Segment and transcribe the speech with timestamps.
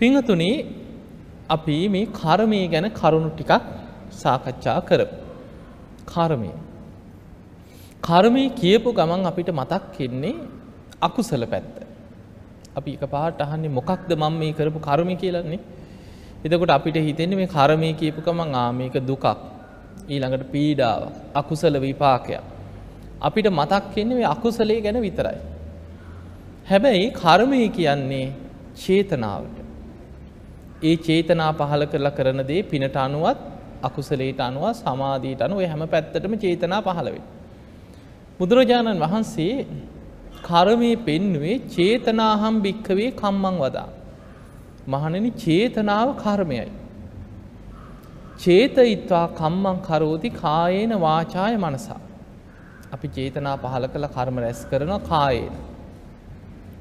[0.00, 0.66] පිංහතුනේ
[1.48, 3.52] අපි මේ කර්මය ගැන කරුණු ටිකක්
[4.12, 5.16] සාකච්ඡා කරමු.
[6.06, 6.50] කර්මය.
[8.02, 10.34] කර්මය කියපු ගමන් අපිට මතක් කෙන්නේ
[11.02, 11.76] අකුසල පැත්ත.
[12.76, 15.60] අපි එක පාට අහන්නේ මොකක්ද මම මේ කරපු කර්මය කියලන්නේ.
[16.44, 19.26] එතකොට අපිට හිතෙන්නේ මේ කර්මය කියපු ගමන් ආ මේක දුකක්.
[20.08, 21.02] ඊළඟට පීඩාව
[21.34, 22.42] අකුසල විපාකයක්.
[23.20, 25.38] අපිට මතක් වෙන්නේ මේ අකුසලයේ ගැන විතරයි.
[26.66, 28.26] හැබැයි කර්මය කියන්නේ
[28.76, 29.59] චේතනාවට.
[30.82, 33.38] ඒ චේතනා පහල කරලා කරන දේ පිනට අනුවත්
[33.82, 37.22] අකුසලයට අනුව සමාධීට අනුව හැම පැත්තටම චේතනා පහළ වෙයි.
[38.38, 39.54] බුදුරජාණන් වහන්සේ
[40.42, 43.88] කර්මයේ පෙන්නුවේ චේතනාහම් භික්කවේ කම්මං වදා.
[44.88, 46.68] මහණනි චේතනාව කර්මයයි.
[48.38, 52.00] චේතයිත්වා කම්මං කරෝති කායේන වාචාය මනසා.
[52.92, 55.56] අපි චේතනා පහල කළ කර්ම රැස් කරන කායේන.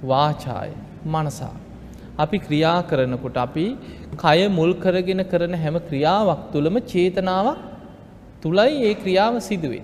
[0.04, 0.72] වාචාය
[1.06, 1.56] මනසා.
[2.18, 3.66] අපි ක්‍රියා කරනකොට අපි
[4.22, 7.60] කය මුල් කරගෙන කරන හැම ක්‍රියාවක් තුළම චේතනාවක්
[8.44, 9.84] තුළයි ඒ ක්‍රියාව සිදුවේ.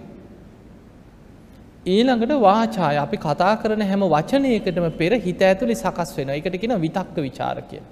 [1.86, 7.18] ඊළඟට වාචාය අපි කතා කරන හැම වචනයකටම පෙර හිත ඇතුළි සකස් වෙන එකට කියෙන විතක්ක
[7.28, 7.84] විචාර කිය.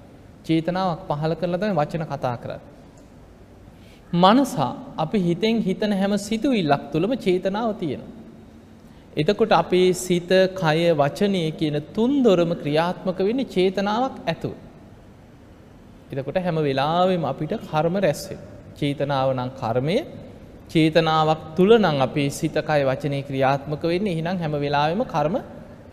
[0.46, 2.52] චේතනාවක් පහල කරල තම වචන කතා කර.
[4.14, 8.12] මනසා අපි හිතෙන් හිතන හැම සිතුවිල්ලක් තුළම චේතනාව තියෙනවා.
[9.16, 14.54] එතකොට අපේ සිත කය වචනය කියන තුන් දොරම ක්‍රියාත්මක වෙන්න චේතනාවක් ඇතුව.
[16.14, 18.38] එතකොට හැම වෙලාවෙම අපිට කර්ම රැස්සේ.
[18.78, 19.98] චේතනාව නම් කර්මය
[20.70, 25.36] චේතනාවක් තුළ නං අපේ සිතකය වචනය ක්‍රියාත්මක වෙන්න එහිනම් හැම වෙලාවෙම කර්ම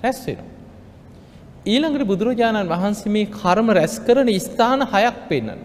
[0.03, 0.47] රැස්වෙන.
[1.65, 5.61] ඊළඟට බුදුරජාණන් වහන්සේ මේ කර්ම රැස් කරන ස්ථාන හයක් පෙන්න්නන.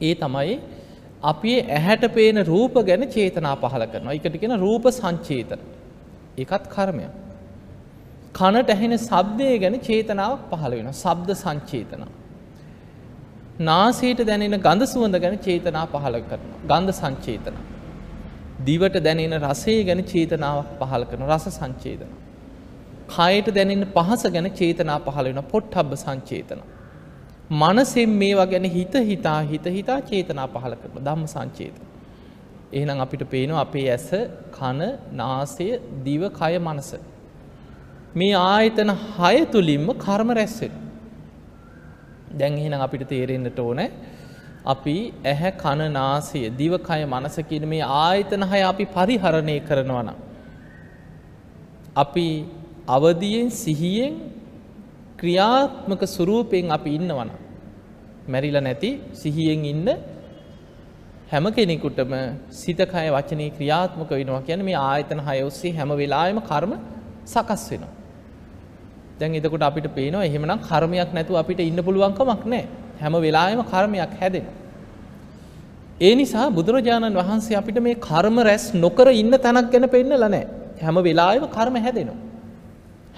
[0.00, 0.54] ඒ තමයි
[1.22, 5.60] අපි ඇහැට පේන රූප ගැන චේතනා පහල කරනවා එකට කියෙන රූප සංචේතන.
[6.36, 7.06] එකත් කර්මය.
[8.32, 12.02] කනට ඇහෙන සබ්දය ගැන චේතනාවක් පහළ වෙන සබ්ද සංචේතන.
[13.60, 17.56] නාසයට දැනෙන ගඳ සුවඳ ගැන චේතනා පහළ කරන ගන්ධ සංචේතන.
[18.64, 22.10] දිවට දැනෙන රසේ ගැන චේතනාවක් පහළ කරන රස සංචේතන.
[23.08, 26.60] කයට දැනෙන පහස ගැන චේතනා පහළ වෙන පොට් හබ්බ සංචේතන.
[27.52, 31.84] මනසෙන් මේවා ගැන හිත හිතා හිත හිතා චේතනා පහළ කරන ධම්ම සංචේතන.
[32.72, 34.10] එහෙනම් අපිට පේනවා අපේ ඇස
[34.52, 34.80] කන
[35.14, 35.68] නාසය
[36.04, 36.90] දිව කය මනස.
[38.14, 40.72] මේ ආයතන හය තුළින්ම කර්ම රැස්සෙන.
[42.30, 43.80] දැන් එහෙනම් අපිට තේරෙන්නට ඕන
[44.64, 50.10] අපි ඇහැ කන නාසය දිවකය මනස කියන මේ ආයතන හය අපි පරිහරණය කරනවන.
[51.96, 52.28] අපි
[52.88, 54.14] අවදියෙන් සිහියෙන්
[55.16, 57.30] ක්‍රියාත්මක සුරූපයෙන් අපි ඉන්නවන.
[58.28, 59.88] මැරිල නැති සිහියෙන් ඉන්න
[61.30, 62.12] හැම කෙනෙකුටම
[62.52, 66.72] සිතකය වචනය ක්‍රියාත්මක වෙනවා කියන මේ ආයතන හය ඔස්සේ හැම වෙලායම කර්ම
[67.26, 67.99] සකස් වෙනවා.
[69.20, 72.64] දැන් එතකොට අපිට පේනවා එහෙමනම් කර්මයක් නැතුව අපිට ඉන්න පුළුවන්කමක් නෑ
[73.00, 74.46] හැම වෙලායම කර්මයක් හැදෙන.
[76.00, 80.44] ඒ නිසා බුදුරජාණන් වහන්සේ අපිට මේ කර්ම රැස් නොකර ඉන්න තැනක් ගැන පෙන්නල නෑ
[80.80, 82.18] හැම වෙලායම කර්ම හැදෙනවා.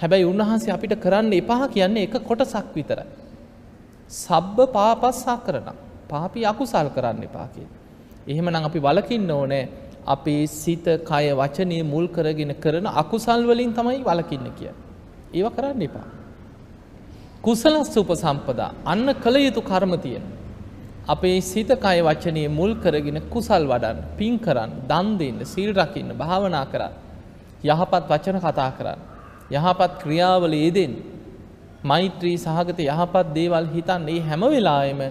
[0.01, 3.07] හැබැයි උන්වහන්සේ අපිට කරන්න එපා කියන්නේ එක කොටසක් විතරයි.
[4.09, 5.67] සබ්බ පාපස්සා කරන
[6.09, 7.67] පාපි අකුසල් කරන්න එපා කිය.
[8.27, 9.63] එහෙමනම් අපි වලකින්න ඕනෑ
[10.05, 14.73] අපේ සිත කය වචනය මුල් කරගෙන කරන අකුසල් වලින් තමයි වලකින්න කිය.
[15.33, 16.07] ඒව කරන්න එපා.
[17.41, 20.23] කුසලස් උපසම්පදා අන්න කළ යුතු කර්ම තියෙන.
[21.05, 26.65] අපේ සිත කය වචනය මුල් කරගෙන කුසල් වඩන්න පින් කරන්න දන් දෙන්න සිල් රකින්න භාවනා
[26.65, 26.93] කරන්න.
[27.63, 28.99] යහපත් වචන කතා කරන්න.
[29.51, 30.93] යහපත් ක්‍රියාවල ඒදෙන්
[31.83, 35.01] මෛත්‍රී සහගත යහපත් දේවල් හිතන් ඒ හැම වෙලායම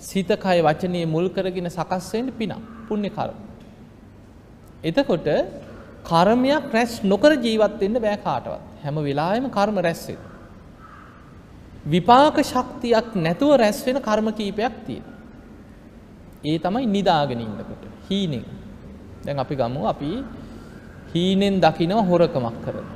[0.00, 3.36] සිතකය වචනය මුල් කරගෙන සකස්වෙන්ට පිනම් පුුණ්‍ය කරම.
[4.82, 5.28] එතකොට
[6.04, 10.18] කර්මයක් රැස් නොකර ජීවත්වෙන්න බෑ කාටවත් හැම වෙලායම කර්ම රැස්සේ.
[11.86, 15.04] විපාක ශක්තියක් නැතුව රැස් වෙන කර්ම කීපයක් තියෙන.
[16.44, 18.44] ඒ තමයි නිදාගෙන ඉන්නකොට හීනෙන්
[19.24, 20.10] දැන් අපි ගමු අපි
[21.12, 22.86] හීනෙන් දකිනව හොරකමක් කරන.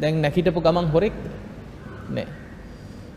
[0.00, 1.16] දැන් නැකිටපු ගමන් හොරෙක්
[2.10, 2.28] නෑ.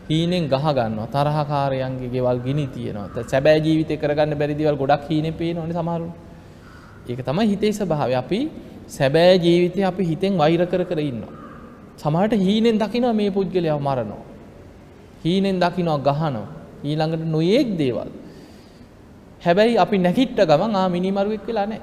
[0.08, 6.08] හීනෙන් ගහගන්නවා තරහකාරයන්ගේ ගෙවල් ගිනි තියෙනවා සැබෑ ජීවිතය කරගන්න බැරිදිවල් ගොඩක් හීන පේ නොන සමහරු
[7.08, 8.40] ඒක තමයි හිතේ ස්භාව අපි
[8.88, 11.41] සැබෑ ජීවිතය අපි හිතෙන් වෛර කර කර ඉන්නවා.
[11.98, 14.22] සමහට හීනෙන් දකිනවා මේ පුද්ගලයාව මරනවා.
[15.24, 16.48] හීනෙන් දකිනවා ගහනවා
[16.84, 18.10] ඊළඟට නොයෙක් දේවල්.
[19.44, 21.80] හැබැයි අපි නැකිට්ට ගමන් ආ මිනිමරුවෙක් වෙලා නෑ.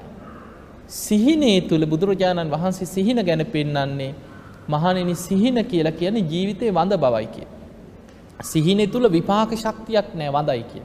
[0.88, 4.14] සිහිනේ තුළ බුදුරජාණන් වහන්සේ සිහින ගැන පෙන්නන්නේ
[4.68, 7.48] මහනෙනි සිහින කියලා කියන ජීවිතය වඳ බවයි කිය.
[8.42, 10.84] සිහිනෙ තුළ විපාක ශක්තියක් නෑ වඳයි කිය.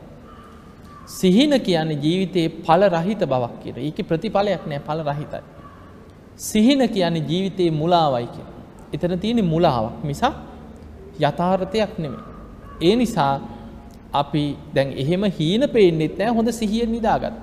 [1.07, 5.44] සිහින කියන්නේ ජීවිතයේ පල රහිත බවක් කියන ඒක ප්‍රතිඵලයක් නෑ පල රහිතයි.
[6.38, 8.55] සිහින කියන්නේ ජීවිතයේ මුලාවයි කිය.
[8.93, 10.33] එතන තියෙන මුලාවක් මිසා
[11.19, 12.23] යථාර්ථයක් නෙමේ.
[12.81, 13.33] ඒ නිසා
[14.13, 14.45] අපි
[14.75, 17.39] දැන් එහෙම හීන පේන්නෙත් නෑ හොඳ සිහියෙන් නිදාගත්ත.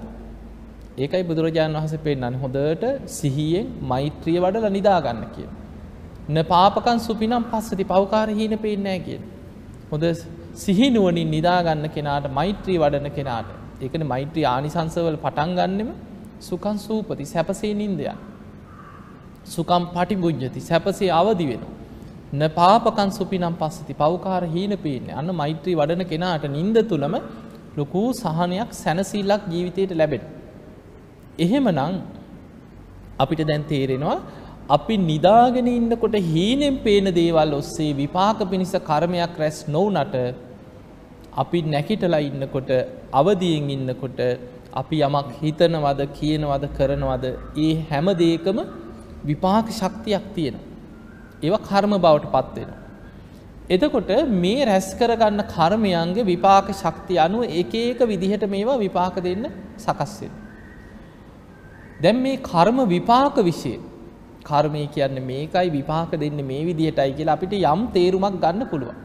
[0.99, 5.51] ඒකයි බුදුරජාණන් වහන්සේ පෙන්නන්නේ හොඳට සිහියෙන් මෛත්‍රිය වඩලා නිදාගන්න කියන.
[6.29, 9.23] න පාපකන් සුපිනම් පස්සති පවකාර හීන පේන්නේ නැහැ කියන.
[9.91, 10.05] හොඳ
[10.57, 13.49] සිහිනුවනින් නිදාගන්න කෙනාට මෛත්‍රී වඩන කෙනාට
[13.81, 15.91] ඒකන මෛත්‍රී ආනිසංසවල පටන් ගන්නෙම
[16.41, 18.19] සුකන් සූපති සැපසේ නින්දයන්.
[19.47, 21.63] සුකම් පටිබුජ්ජති සැපසේ අවදි වෙන.
[22.33, 27.17] න පාපකන් සුපිනම් පස්සති පවකාර හීන පේන්නේ අන්න මෛත්‍රී වඩන කෙනාට නින්ද තුළම
[27.77, 30.23] ලොකූ සහනයක් සැනසිල්ලක් ජීවිතයට ලැබෙන.
[31.39, 31.95] එහෙම නං
[33.19, 34.17] අපිට දැන් තේරෙනවා
[34.69, 40.17] අපි නිදාගෙන ඉන්නකොට හීනෙන් පේන දේවල් ඔස්සේ විපාක පිණිස කර්මයක් රැස් නොවනට
[41.35, 42.71] අපි නැකිටලා ඉන්නකොට
[43.13, 44.21] අවදියෙන් ඉන්නකොට
[44.73, 47.25] අපි යමක් හිතනවද කියනවද කරනවද
[47.59, 48.59] ඒ හැම දේකම
[49.25, 50.57] විපාක ශක්තියක් තියෙන.
[51.43, 52.71] ඒව කර්ම බවට පත්වෙන.
[53.71, 59.47] එතකොට මේ රැස් කරගන්න කර්මයන්ගේ විපාක ශක්තිය අනුව එක ඒක විදිහට මේවා විපාක දෙන්න
[59.79, 60.33] සකස්වෙන.
[62.03, 63.75] දැන් මේ කර්ම විපාක විෂය
[64.45, 68.97] කර්මය කියන්න මේකයි විපාක දෙන්න මේ විදිහටයි කියලා අපිට යම් තේරුමක් ගන්න පුළුවන්.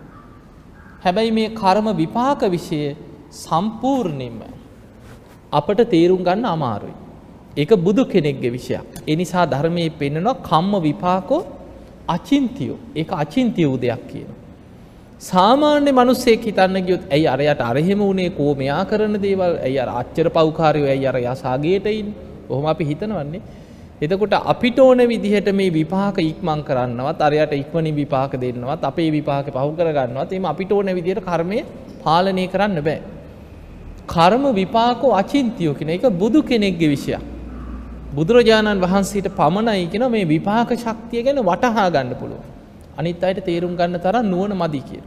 [1.03, 2.81] හැබැයි මේ කර්ම විපාක විෂය
[3.31, 4.39] සම්පූර්ණයෙන්ම
[5.51, 6.95] අපට තේරුම් ගන්න අමාරුයි.
[7.57, 8.85] ඒක බුදු කෙනෙක්ගේ විෂයක්.
[9.09, 11.41] ඒ නිසා ධර්මයේ පෙන්වනවා කම්ම විපාකෝ
[12.15, 12.79] අචින්තියෝ.
[12.95, 14.37] ඒක අචින්තිය වූ දෙයක් කියනවා.
[15.19, 20.27] සාමාන්‍ය මිනිස්සෙක් හිතන්න ගියොත් ඇයි අරයට අරහෙම වුණේ කෝ මෙයා කරන දේවල් ඇයි අර අච්චර
[20.35, 22.13] පව්කාරයෝ ඇයි අර යසාගේට ඉන්නේ.
[22.49, 23.41] ඔහොම අපි හිතනවන්නේ.
[24.01, 29.71] එතකොට අපිට ඕන විදිහට මේ විපාක ඉක්මන් කරන්නවත් අරයට ඉක්මනින් විපාක දෙන්නවත් අපේ විපාක පහු
[29.79, 31.63] කරගන්නවත් එම අපිට ඕන විදිහට කර්මය
[32.03, 33.01] පාලනය කරන්න බෑ.
[34.13, 37.25] කර්ම විපාකෝ අචින්තියෝ කෙන එක බුදු කෙනෙක්ගේ විෂයක්.
[38.17, 42.41] බුදුරජාණන් වහන්සේට පමණයි කෙන මේ විපාක ශක්තිය ගැන වටහා ගන්න පුළුව.
[42.97, 45.03] අනිත් අයට තේරුම් ගන්න තරම් නුවන මදි කිය.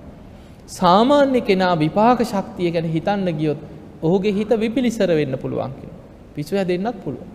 [0.68, 3.60] සාමාන්‍ය කෙනා විපාක ශක්තිය ගැන හිතන්න ගියොත්
[4.02, 5.92] ඔහුගේ හිත විපිලිසර වෙන්න පුළුවන් කිය.
[6.34, 7.28] පිසුව දෙන්නත් පුළුවන්.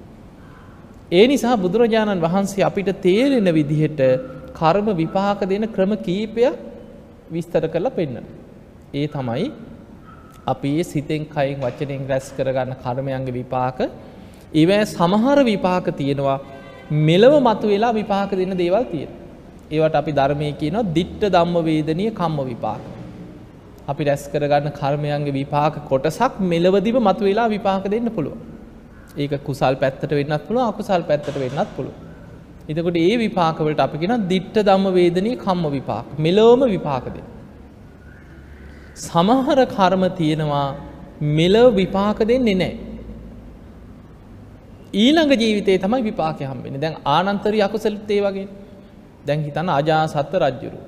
[1.12, 4.01] ඒ නිසා බුදුරජාණන් වහන්සේ අපිට තේරෙන විදිහට
[4.54, 6.48] කර්ම විපාක දෙන ක්‍රම කීපය
[7.30, 8.25] විස්තර කරලා පෙන්න්න.
[8.94, 9.51] ඒ තමයි
[10.45, 13.80] අපි ඒ සිතෙන් කයින් වචනයෙන් රැස් කරගන්න කර්මයන්ගේ විපාක
[14.56, 16.40] ඒවැ සමහර විපාක තියෙනවා
[17.07, 19.12] මෙලව මතු වෙලා විපාක දෙන්න දේවල් තියෙන.
[19.72, 22.84] ඒවට අපි ධර්මය කියනවා දිට්ට දම්ම වේදනය කම්ම විපාක.
[23.88, 28.38] අපි රැස් කරගන්න කර්මයන්ගේ විපාක කොටසක් මෙලවදිව මතු වෙලා විපාක දෙන්න පුළුව.
[29.18, 31.94] ඒක කුසල් පැත්තට වෙන්නත් පුළුව අකුසල් පැත්තට වෙන්නත් පුළුව.
[32.69, 37.18] එතකොට ඒ විපාකවලට අපි කියෙන දිට්ට දම්ම වේදනය කම්ම විපාක මෙලෝම විපාකද.
[38.98, 40.68] සමහර කර්ම තියෙනවා
[41.38, 42.85] මෙලව විපාක දෙන්නේ නෑ.
[44.95, 48.47] ඊළඟ ජීවිතේ තමයි විපාක හම්බෙන දැන් ආනන්තරී අකුසලතේ වගේ
[49.25, 50.80] දැන් හිතන්න අජා සත්ව රජ්ජුරු.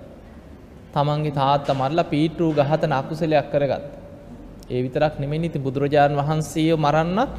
[0.93, 3.83] තමන්ගේ තාත්ත මරලා පීටරූ ගහතන අකුසලයක් කරගත්.
[4.69, 7.31] ඒ විතරක් නෙමෙයි ඉතින් බුදුරජාණන් වහන්සේ මරන්නත්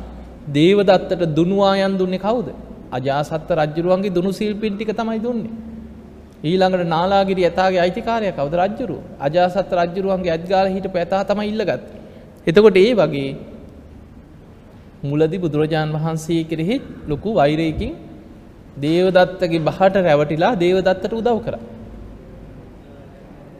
[0.49, 2.49] දේවදත්තට දුනුවායන් දුන්නේ කවුද?
[2.91, 5.53] අජාසත්ත රජ්ජුරුවන්ගේ දුනු ශිල්පීන් ටික තමයි දුන්නේ.
[6.43, 8.99] ඊළඟට නාලාගිරි ඇතාගේ අයිතිකාරය කවුද රජ්ජුරු?
[9.19, 11.97] අජාසත්ත රජ්ජුරුවන්ගේ ඇත්ගාල හිටපු ඇතා තමයි ඉල්ලගත්තේ.
[12.47, 13.31] එතකොට ඒ වගේ
[15.03, 17.97] මුලදි බුදුරජාණන් වහන්සේ කෙරෙහි ලොකු වෛරයකින්
[18.77, 21.61] දේවදත්තගේ බහට රැවටිලා දේවදත්තට උදව් කරා.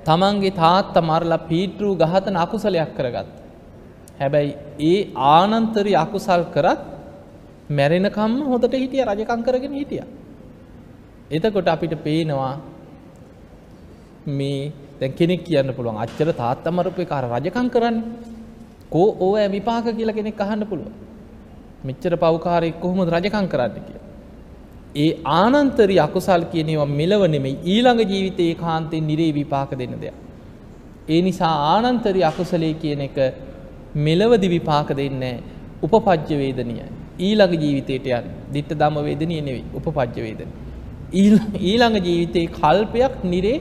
[0.05, 3.29] තමන්ගේ තාත්ත මරලා පීටරූ ගහතන අකුසලයක් කරගත්.
[4.19, 4.99] හැබැයි ඒ
[5.33, 6.81] ආනන්තරි අකුසල් කරත්
[7.71, 10.05] මැරෙනකම්ම හොඳට හිටිය රජකං කරගෙන හිටිය.
[11.31, 12.55] එතකොට අපිට පේනවා
[14.29, 17.97] මේ දැන් කෙනෙක් කියන්න පුළුවන් අච්චර තාත්තමරපය කාර රජකං කරන්න
[18.91, 20.89] කෝ ඕ ඇ විපාක කියලා කෙනෙක් අහන්න පුළුව
[21.85, 24.01] මෙච්චර පවකාරයෙක් කොහොමද රජකං කරන්න කිය.
[24.97, 30.17] ඒ ආනන්තරි අකුසල් කියනවා මෙලව නෙමෙයි ඊළඟ ජීවිතයේ කාන්තෙන් නිරේ විපාක දෙන්න දෙයක්.
[31.09, 33.19] ඒ නිසා ආනන්තරි අකුසලේ කියන එක
[33.97, 35.37] මෙලවදි විපාක දෙන්නේ
[35.83, 36.83] උපපජ්‍ය වේදනිය
[37.19, 40.51] ඊළඟ ජීවිතයට යන් දිට්ට දම වේදනය නෙවෙයි උපපජ්‍ය වේදන.
[41.13, 43.61] ඊළඟ ජීවිතයේ කල්පයක් නිරේ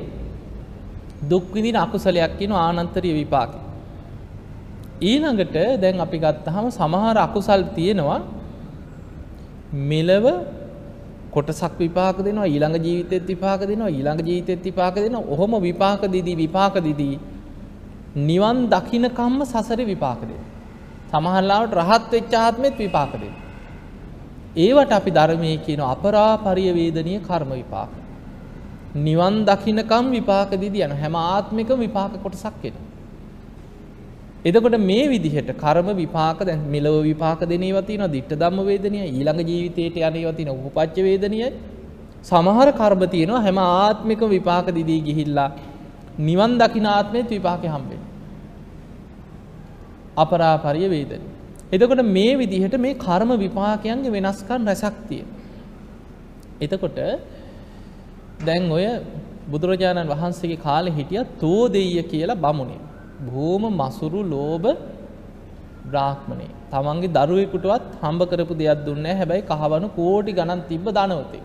[1.30, 3.52] දුක්විදින අකුසලයක් කියන ආනන්තරිය විපාක.
[5.02, 8.22] ඊළඟට දැන් අපි ගත්තහම සමහර අකුසල් තියෙනවා
[9.72, 10.26] මෙලව
[11.32, 16.76] කොටසක් විපාක දෙනවා ඊළඟ ජීවිතෙත් විපාක දෙනවා ඊළඟ ජීවිතෙත් විපාක දෙනවා ඔහොම විපාක දිදී විපාක
[16.80, 17.20] දිදී
[18.18, 20.42] නිවන් දකින්නකම්ම සසර විපාක දෙන.
[21.08, 23.34] සමහරලාවට රහත් වෙච්ච ආත්මෙත් විපාක දෙන.
[24.58, 27.92] ඒවට අපි ධර්මයේ කියන අපරාපරිය වේදනීය කර්ම විපාක.
[28.98, 32.87] නිවන් දකින්නකම් විපාක දිදී යන හැම ආත්මිකම විපාක කොටසක් එනවා.
[34.48, 39.42] එතකොට මේ විදිහට කර්ම විපාක දැන් මෙලව විපාක දෙන ඒවා තියෙනවා ditta ධම්ම වේදනීය ඊළඟ
[39.46, 41.50] ජීවිතේට යන ඒවා තියෙනවා උපපච්ච වේදනීය
[42.24, 45.50] සමහර කර්ම තියෙනවා හැම ආත්මිකම විපාක දිදී ගිහිල්ලා
[46.20, 48.16] නිවන් දකින ආත්මෙත් විපාකේ හම්බෙනවා
[50.18, 51.22] අපරාපරිය වේදන.
[51.72, 55.24] එතකොට මේ විදිහට මේ කර්ම විපාකයන්ගේ වෙනස්කන් රැසක්තිය.
[56.62, 57.00] එතකොට
[58.42, 58.86] දැන් ඔය
[59.50, 62.87] බුදුරජාණන් වහන්සේගේ කාලෙ හිටිය තෝ දෙය කියලා බමුණේ.
[63.22, 64.68] බෝම මසුරු ලෝභ
[65.86, 66.52] බ්‍රාහ්මණේ.
[66.72, 71.44] තමන්ගේ දරුවෙකුටවත් හම්බ කරපු දෙයක් දුන්නේ හැබැයි කහවණු කෝටි ගණන් තිබ්බ ධනවතෙක්.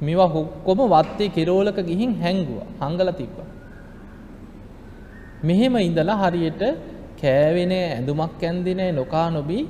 [0.00, 2.68] මේවා ඔක්කොම වත්තේ කෙරෝලක ගිහින් හැංගුවා.
[2.82, 3.48] හංගලා තිබ්බා.
[5.42, 6.62] මෙහෙම ඉඳලා හරියට
[7.20, 9.62] කෑවෙන ඇඳුමක් ඇන්දිනේ නොකා නොබී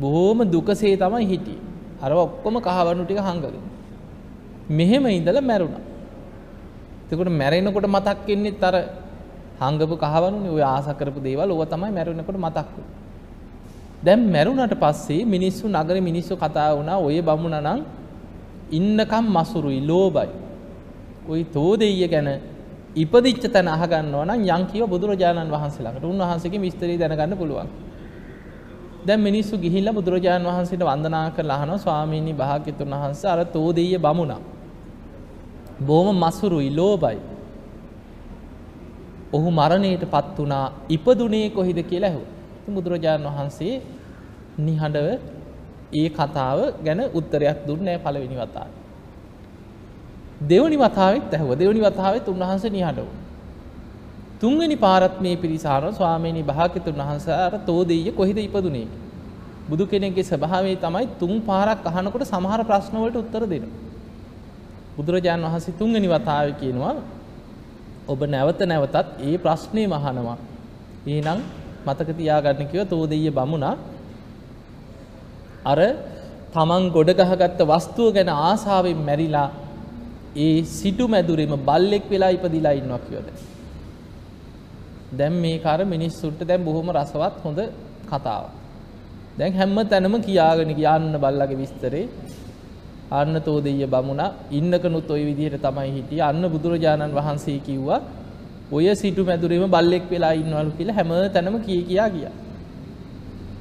[0.00, 1.62] බොහෝම දුකසේ තමයි හිටියේ.
[2.02, 3.64] අර ඔක්කොම කහවණු ටික හංගගෙන.
[4.70, 5.84] මෙහෙම ඉඳලා මැරුණා.
[7.04, 8.76] එතකොට මැරෙනකොට මතක් වෙන්නේත් අර
[9.60, 13.06] හංගපු කහවනුනේ ඔය ආස කරපු දේවල් ඕවා තමයි මැරුණකොට මතක් වෙන්නේ.
[14.04, 17.80] දැන් මැරුණට පස්සේ මිනිස්සු නගරේ මිනිස්සු කතා වුණා ඔය බමුණනම්
[18.70, 20.30] ඉන්නකම් මසුරුයි ලෝභයි.
[21.28, 22.28] ওই තෝදෙය ගැන
[22.96, 27.68] ඉපදිච්ච තැන අහගන්නවා නම් යම් කියව බුදුරජාණන් වහන්සේ ළඟට උන්වහන්සේගේ විස්තරය දැනගන්න පුළුවන්.
[29.06, 34.40] දැන් මිනිස්සු ගිහිල්ලා බුදුරජාණන් වහන්සේට වන්දනා කරලා අහනවා ස්වාමීනි භාග්‍යතුන් වහන්සේ අර තෝදෙය බමුණා.
[35.80, 37.18] බොහොම මසුරුයි ලෝභයි.
[39.32, 42.34] ඔහු මරණයට පත් වුණා ඉපදුනේ කොහිද කියලා ඇහුවා.
[42.68, 43.74] බුදුරජාණන් වහන්සේ
[44.58, 45.08] නිහඬව
[45.92, 48.76] ඒ කතාව ගැන උත්තරයක් දුන්නේ නැහැ පළවෙනි වතාවේ.
[50.42, 53.24] දෙවනි වතාවෙත් ඇහුව දෙවනි වතාවෙත් උන්වහන්සේ නිහඬ වුණා.
[54.40, 58.88] තුන්වෙනි පාරත් මේ පිරිසාර ස්වාමීනි භාග්‍යතුන් වහන්සේ අර තෝදෙయ్య කොහෙද ඉපදුනේ?
[59.68, 63.76] බුදු කෙනෙක්ගේ ස්වභාවය තමයි තුන් පාරක් අහනකොට සමහර ප්‍රශ්න වලට උත්තර දෙනවා.
[64.96, 66.94] බුදුරජාණන් වහන්සේ තුන්වෙනි වතාවේ කියනවා
[68.08, 70.36] ඔබ නැවත නැවතත් ඒ ප්‍රශ්නේම අහනවා.
[71.06, 71.38] එහෙනම්
[71.86, 73.74] මතක තියාගන්න කිව්ව තෝදෙయ్య බමුණා
[75.64, 75.80] අර
[76.54, 79.48] තමන් ගොඩ ගහගත්ත වස්තුව ගැන ආසාවෙන් මැරිලා
[80.36, 83.28] ඒ සිටු මැදුරෙම බල්ලෙක් වෙලා ඉපදිලා ඉන්නවා කියවද.
[85.12, 87.60] දැන් මේ කර මිනිස්සුන්ට දැන් බොහොම රසවත් හොඳ
[88.10, 88.44] කතාව.
[89.38, 92.04] දැන් හැම්ම තැනම කියාගෙන කියන්න බල්ලගේ විස්තරේ
[93.10, 98.00] අන්න තෝදෙය බමුණා ඉන්නකනුත් ඔය විදිහට තමයි හිටියේ අන්න බුදුරජාණන් වහන්සේ කිව්වා
[98.72, 102.34] ඔය සිටු මැදුරේම බල්ලෙක් වෙලා ඉන්නවලු කියලා හැම තැනම කී කියා ගියා.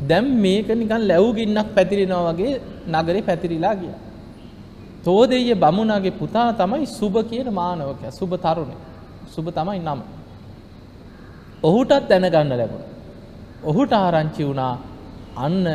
[0.01, 2.53] දැන් මේක නිකන් ලැබු ගින්නක් පැතිරෙනවා වගේ
[2.93, 3.99] නගරේ පැතිරිලා ගියා.
[5.05, 8.11] තෝදෙය බමුණගේ පුතා තමයි සුබ කියන මානවකයා.
[8.11, 8.79] සුබ තරුණේ.
[9.27, 9.99] සුබ තමයි නම.
[11.63, 12.91] ඔහුටත් දැනගන්න ලැබුණා.
[13.63, 14.73] ඔහුට ආරංචි වුණා
[15.37, 15.65] අන්න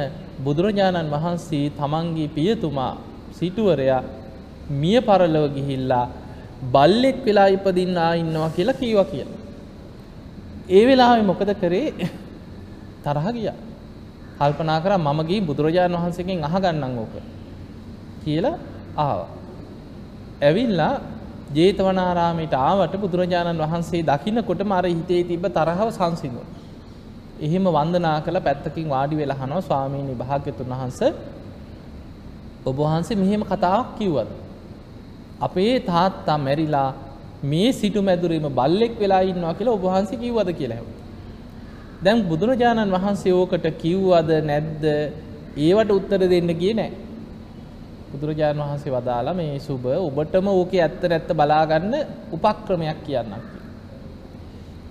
[0.45, 2.95] බුදුරජාණන් වහන්සේ තමන්ගේ පියතුමා
[3.33, 4.03] සිටුවරයා
[4.73, 6.07] මිය පරලොව ගිහිල්ලා
[6.65, 9.41] බල්ලෙක් වෙලා ඉපදින්න ඉන්නවා කියලා කීවා කියලා.
[10.69, 11.89] ඒ වෙලාවේ මොකද කරේ?
[13.05, 13.59] තරහ ගියා.
[14.39, 17.15] කල්පනා කරා මම ගිහින් බුදුරජාණන් වහන්සේගෙන් අහගන්නම් ඕක
[18.25, 18.57] කියලා
[18.97, 19.31] ආවා.
[20.43, 20.95] ඇවිල්ලා
[21.55, 26.61] ජේතවනාරාමයට ආවට බුදුරජාණන් වහන්සේ දකින්නකොටම අර හිතේ තිබ්බ තරහව සංසිඳුණා.
[27.41, 31.11] එහෙම වන්දනා කළ පැත්තකින් වාඩි වෙලා අහනවා ස්වාමීනි භාග්‍යතුන් වහන්සේ
[32.67, 34.31] ඔබ වහන්සේ මෙහෙම කතාවක් කිව්වද?
[35.41, 36.89] අපේ තාත්තා මැරිලා
[37.45, 41.01] මේ සිටු මැදුරේම බල්ලෙක් වෙලා ඉන්නවා කියලා ඔබ වහන්සේ කිව්වද කියලා ඇහුවා.
[42.05, 44.85] දැන් බුදුරජාණන් වහන්සේ ඕකට කිව්වද නැද්ද?
[45.59, 46.93] ඒවට උත්තර දෙන්න ගියේ නැහැ.
[48.13, 51.95] බුදුරජාණන් වහන්සේ වදාලා මේ සුබ ඔබටම ඕකේ ඇත්ත නැත්ත බලාගන්න
[52.37, 53.43] උපක්‍රමයක් කියන්නම්.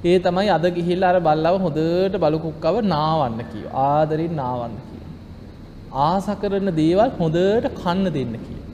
[0.03, 3.73] ඒ තමයි අද ගිහිල්ලා අර බල්ලව හොඳට බලු කුක්කව නාවන්න කිව්වා.
[3.89, 4.90] ආදරින් නාවන්න කිව්වා.
[5.93, 8.69] ආස කරන දේවල් හොඳට කන්න දෙන්න කිව්වා.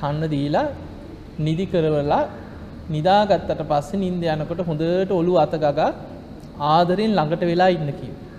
[0.00, 0.68] කන්න දීලා
[1.38, 2.30] නිදි කරවලා
[2.90, 5.90] නිදාගත්තට පස්සේ නිින්ද යනකොට හොඳට ඔළුව අත ගගා
[6.58, 8.30] ආදරෙන් ළඟට වෙලා ඉන්න කිව්වා.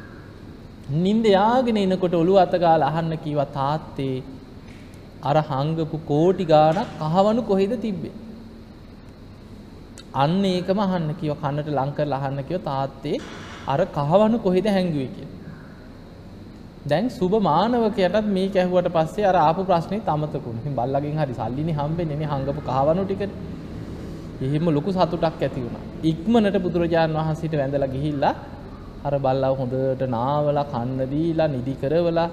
[1.03, 4.23] නිින්ද යාගෙන එනකොට ඔළුව අත ගාලා අහන්න කිව්වා තාත්තේ
[5.29, 8.15] අර හංගපු කෝටි ගාණක් කහවණු කොහෙද තිබ්බේ?
[10.13, 13.17] අන්න ඒකම අහන්න කිව්වා කන්නට ලං කරලා අහන්න කිව්වා තාත්තේ
[13.67, 15.42] අර කහවණු කොහෙද හැංගුවේ කියලා.
[16.85, 20.57] දැන් සුබ මානවකයටත් මේ කැහුවට පස්සේ අර ආපු ප්‍රශ්නේ තමතකුණ.
[20.61, 23.33] ඉතින් බල්ලගෙන් හරි සල්ලිනේ හම්බෙන්නේ නේ හංගපු කහවණු ටිකට.
[24.41, 25.83] එහෙම ලොකු සතුටක් ඇති වුණා.
[26.03, 28.33] ඉක්මනට බුදුරජාන් වහන්සේට වැඳලා ගිහිල්ලා
[29.07, 32.29] අර බල්ලව හොඳට නාවලා කන්න දීලා නිදි කරවලා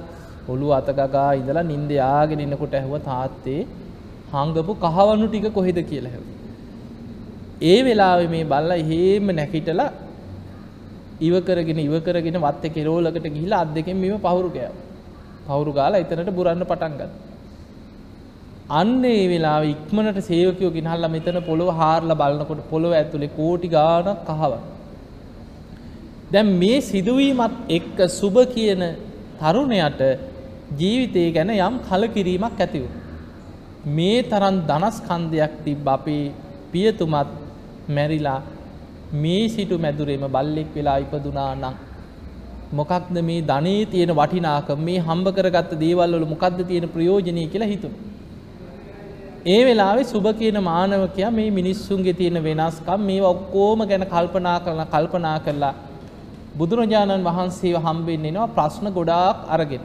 [0.49, 3.63] ඔළුව අත ගගා ඉඳලා නිින්ද යාගෙන ඉන්නකොට ඇහුවා තාත්තේ
[4.35, 6.37] හංගපු කහවණු ටික කොහෙද කියලා ඇහුවා.
[7.63, 9.91] ඒ වෙලාවේ මේ බල්ලා එහෙම නැකිටලා
[11.21, 14.87] ඉව කරගෙන ඉව කරගෙන වත් එක රෝලකට ගිහිලා අත් දෙකෙන් මෙව පහුරු ගෑවා.
[15.49, 17.11] පහුරු ගාලා එතනට බුරන්න පටන් ගත්තා.
[18.71, 24.55] අන්න ඒ වෙලාවේ ඉක්මනට සේවකයෝ ගෙනහල්ලා මෙතන පොළව හාරලා බලනකොට පොළව ඇතුලේ කෝටි ගාණක් කහවක්.
[26.33, 28.83] දැන් මේ සිදුවීමත් එක්ක සුබ කියන
[29.41, 30.01] තරුණයට
[30.79, 33.05] ජීවිතය ගැන යම් කලකිරීමක් ඇති වුණා.
[33.89, 36.25] මේ තරම් ධනස්කන්ධයක් තිබ්බ අපේ
[36.73, 37.31] පියතුමත්
[37.89, 38.41] මැරිලා
[39.13, 41.75] මේ සිටු මැදුරේම බල්ලෙක් වෙලා ඉපදුනා නම්
[42.73, 47.93] මොකක්ද මේ ධනේ තියෙන වටිනාකම මේ හම්බ කරගත්ත දේවල් වල මොකක්ද තියෙන ප්‍රයෝජනය කියලා හිතුන.
[49.47, 55.39] ඒ වෙලාවේ සුබ කියන මානවකයා මේ මිනිස්සුන්ගේ තියෙන වෙනස්කම් මේ ඔක්කොම ගැන කල්පනා කරලා කල්පනා
[55.41, 55.75] කරලා
[56.57, 59.85] බුදුරජාණන් වහන්සේව හම්බෙන්න එනවා ප්‍රශ්න ගොඩාක් අරගෙන.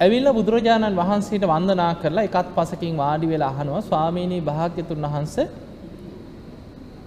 [0.00, 5.52] ඇවිල්ලා බුදුරජාණන් වහන්සේට වන්දනා කරලා එකත් පසකින් වාඩි වෙලා අහනවා ස්වාමීනී භාග්‍යතුන් වහන්සේ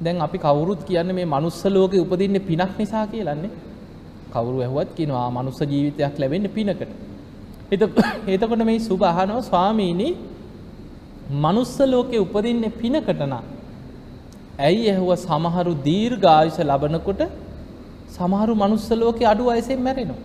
[0.03, 3.51] දැන් අපි කවුරුත් කියන්නේ මේ මනුස්ස ලෝකේ උපදින්නේ පිනක් නිසා කියලානේ.
[4.33, 6.91] කවුරු ඇහුවත් කියනවා මනුස්ස ජීවිතයක් ලැබෙන්නේ පිනකට.
[8.27, 10.07] එතකොට මේ සුබ අහනවා ස්වාමීනි
[11.43, 13.33] මනුස්ස ලෝකේ උපදින්නේ පිනකට නම්
[14.60, 17.22] ඇයි ඇහුව සමහරු දීර්ඝායුෂ ලබනකොට
[18.10, 20.22] සමහරු මනුස්ස ලෝකේ අඩු වයසෙන් මැරෙනවා.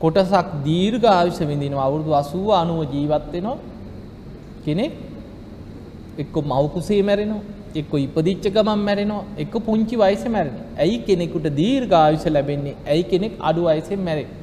[0.00, 3.58] කොටසක් දීර්ඝායුෂ විඳිනවා අවුරුදු 80 90 ජීවත් වෙනවා.
[4.64, 4.92] කෙනෙක්
[6.18, 10.66] එක්ක මව් කුසේ මැරෙනවා එක්ක ඉපදිච්ච ගමන් මැරෙනවා එක්ක පුංචි වයසේ මැරෙනවා.
[10.78, 12.76] ඇයි කෙනෙකුට දීර්ඝායුෂ ලැබෙන්නේ?
[12.86, 14.36] ඇයි කෙනෙක් අඩු වයසෙන් මැරෙන්නේ?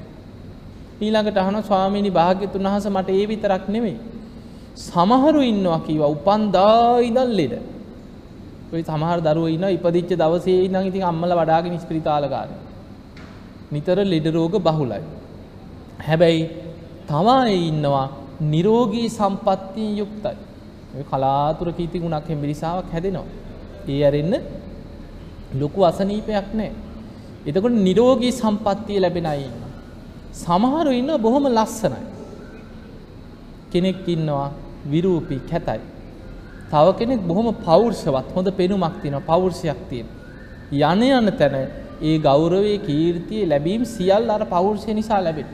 [1.01, 3.97] ඊළඟට අහනවා ස්වාමීනි භාග්‍යතුන් වහන්සේ මට ඒ විතරක් නෙමෙයි.
[4.75, 7.53] සමහරු ඉන්නවා කිව්වා උපන්දා ඉඳන් ලෙඩ.
[8.73, 12.61] ඔය සමහර දරුවෝ ඉන්නවා ඉපදිච්ච දවසේ ඉඳන් ඉතින් අම්මලා වඩාගෙන ඉස්පිරිතාල ගානේ.
[13.71, 15.03] නිතර ලෙඩ රෝග බහුලයි.
[16.07, 16.49] හැබැයි
[17.07, 18.07] තමයි ඉන්නවා
[18.41, 20.37] නිරෝගී සම්පත්තියෙන් යුක්තයි.
[21.03, 23.27] කලාතුරක ඉතිගුණක් හෙම්බිරිසාාවක් හැදෙනවා.
[23.87, 24.33] ඒ අරන්න
[25.53, 26.71] ලොකු අසනීපයක් නෑ.
[27.45, 29.63] එතකොට නිරෝගී සම්පත්තිය ලැබෙන ඉන්න.
[30.33, 32.01] සමහරු ඉන්න බොහොම ලස්සනයි.
[33.71, 34.51] කෙනෙක් ඉන්නවා
[34.85, 35.81] විරූපී කැතයි.
[36.71, 40.07] තව කෙනෙක් බොහොම පෞර්ෂවත් හොඳ පෙනුමක් තියෙන පෞර්ෂයක් තියෙන.
[40.71, 41.55] යන යන තැන
[42.01, 45.47] ඒ ගෞරවේ කීර්තිය ලැබීම් සියල් අර පෞර්ෂය නිසා ලැබෙන.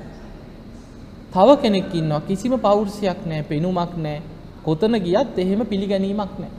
[1.34, 4.22] තව කෙනෙක් ඉන්නවා කිසිම පෞර්ෂයක් නෑ පෙනුමක් නෑ
[4.66, 6.52] කොතන ගියත් එහෙම පිළිගැනීමක් නෑ.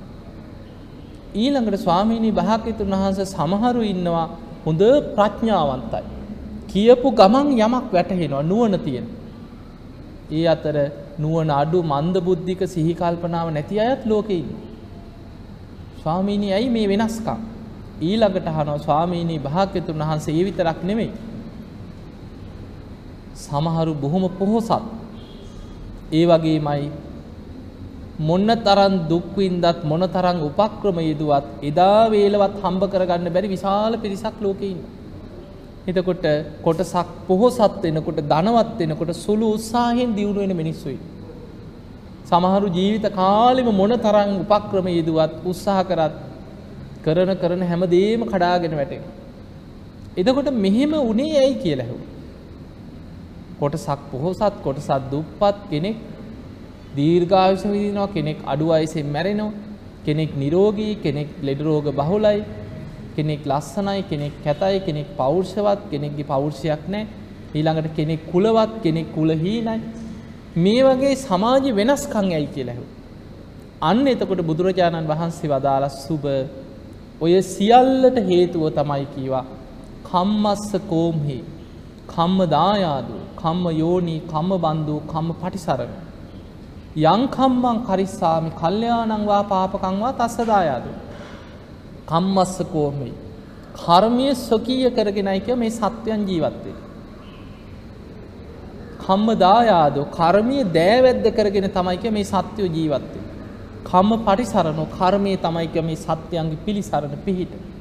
[1.34, 4.26] ඊළඟට ස්වාමීණී භාග්‍යතුන් වහන්සේ සමහරු ඉන්නවා
[4.66, 4.82] හොඳ
[5.16, 6.04] ප්‍රඥාවන්තයි.
[6.68, 9.06] කියපු ගමන් යමක් වැටහෙනවා නුවණ තියෙන.
[10.30, 10.76] ඒ අතර
[11.18, 14.68] නුවණ අඩු මන්ද බුද්ධික සිහි කල්පනාව නැති අයත් ලෝකේ ඉන්නවා.
[16.02, 17.40] ස්වාමීණී ඇයි මේ වෙනස්කම්?
[18.00, 21.12] ඊළඟට අහනවා ස්වාමීණී භාග්‍යතුන් වහන්සේ ඒ විතරක් නෙමෙයි.
[23.36, 24.84] සමහරු බොහොම පොහොසත්.
[26.12, 26.90] ඒ වගේමයි
[28.22, 34.82] මොන්න තරන් දුක්වින්දත් මොන තරං උපක්‍රම යෙදුවත් එදා වේලවත් හම්බ කරගන්න බැරි විශාල පිරිසක් ලෝකඉන්න.
[35.86, 36.26] එතකොට
[36.62, 40.98] කොටසක් පොහොසත් වෙනකොට ධනවත් වෙනකොට සුළු උත්සාහෙන් දියුණුවෙන මිනිස්සුයි.
[42.24, 46.14] සමහරු ජීවිත කාලෙම මොන තරං උපක්‍රම යෙදුවත් උත්සාහ කරත්
[47.02, 49.02] කරන කරන හැම දේම කඩාගෙන වැටෙන.
[50.16, 51.96] එදකොට මෙහෙම උනේ ඇයි කියලැහු.
[53.58, 55.96] කොටසක් පොහොසත් කොටසත් දුප්පත් කෙනෙක්
[56.96, 59.52] දීර්ඝායුෂ විදිනවා කෙනෙක් අඩු වයසෙන් මැරෙනවා
[60.04, 62.40] කෙනෙක් නිරෝගී කෙනෙක් ලෙඩ රෝග බහුලයි
[63.16, 67.20] කෙනෙක් ලස්සනයි කෙනෙක් කැතයි කෙනෙක් පෞරුෂවත් කෙනෙක්ගේ පෞරුෂයක් නැහැ
[67.54, 69.80] ඊළඟට කෙනෙක් කුලවත් කෙනෙක් කුලහීනයි.
[70.56, 73.00] මේ වගේ සමාජ වෙනස්කම් ඇයි කියලා ඇහුවා
[73.82, 76.24] අන්න එතකොට බුදුරජාණන් වහන්සේ වදාළ සුබ
[77.20, 79.44] ඔය සියල්ලට හේතුව තමයි කීවා
[80.04, 81.38] කම්මස්ස කෝම්හි
[82.06, 85.92] කම්ම දායාදු කම්ම යෝනි කම්ම බන්දු කම්ම පටිසරණ.
[86.96, 90.86] යංකම්මං කරිස්සාමි කල්්‍යයානංවා පාපකංවා තස්සදායාද.
[92.06, 93.12] කම්මස්ස කෝමයි.
[93.74, 96.74] කර්මය ස්වකීය කරගෙනයික මේ සත්‍යයන් ජීවත්තේ.
[99.00, 103.24] කම්ම දායාද කර්මය දෑවැද්ද කරගෙන තමයික මේ සත්‍යයෝ ජීවත්තේ.
[103.84, 107.71] කම්ම පටිසරනු කර්මය තමයික මේ සත්‍යයන්ගේ පිළිසරණ පිහිට.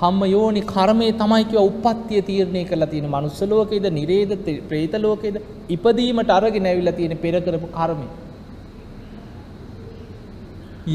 [0.00, 4.32] කම්ම යෝනි කර්මය තමයිකව උපත්තිය තීරණය කරලා තියෙන මනුස්ස ලෝකේද නිරේද
[4.68, 5.36] ප්‍රේත ලෝකේද
[5.68, 8.06] ඉපදීමට අරගෙන ඇවිල්ලා තියෙන පෙර කරපු කර්මය.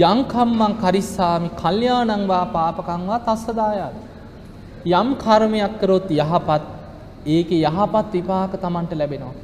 [0.03, 3.95] යංකම්මං කරිස්සාමි කල්යාණංවා පාපකංවා තස්සදායාද.
[4.91, 6.65] යම් කර්මයක් කරොත් යහපත්
[7.27, 9.35] ඒක යහපත් විපාක තමන්ට ලැබෙනවා.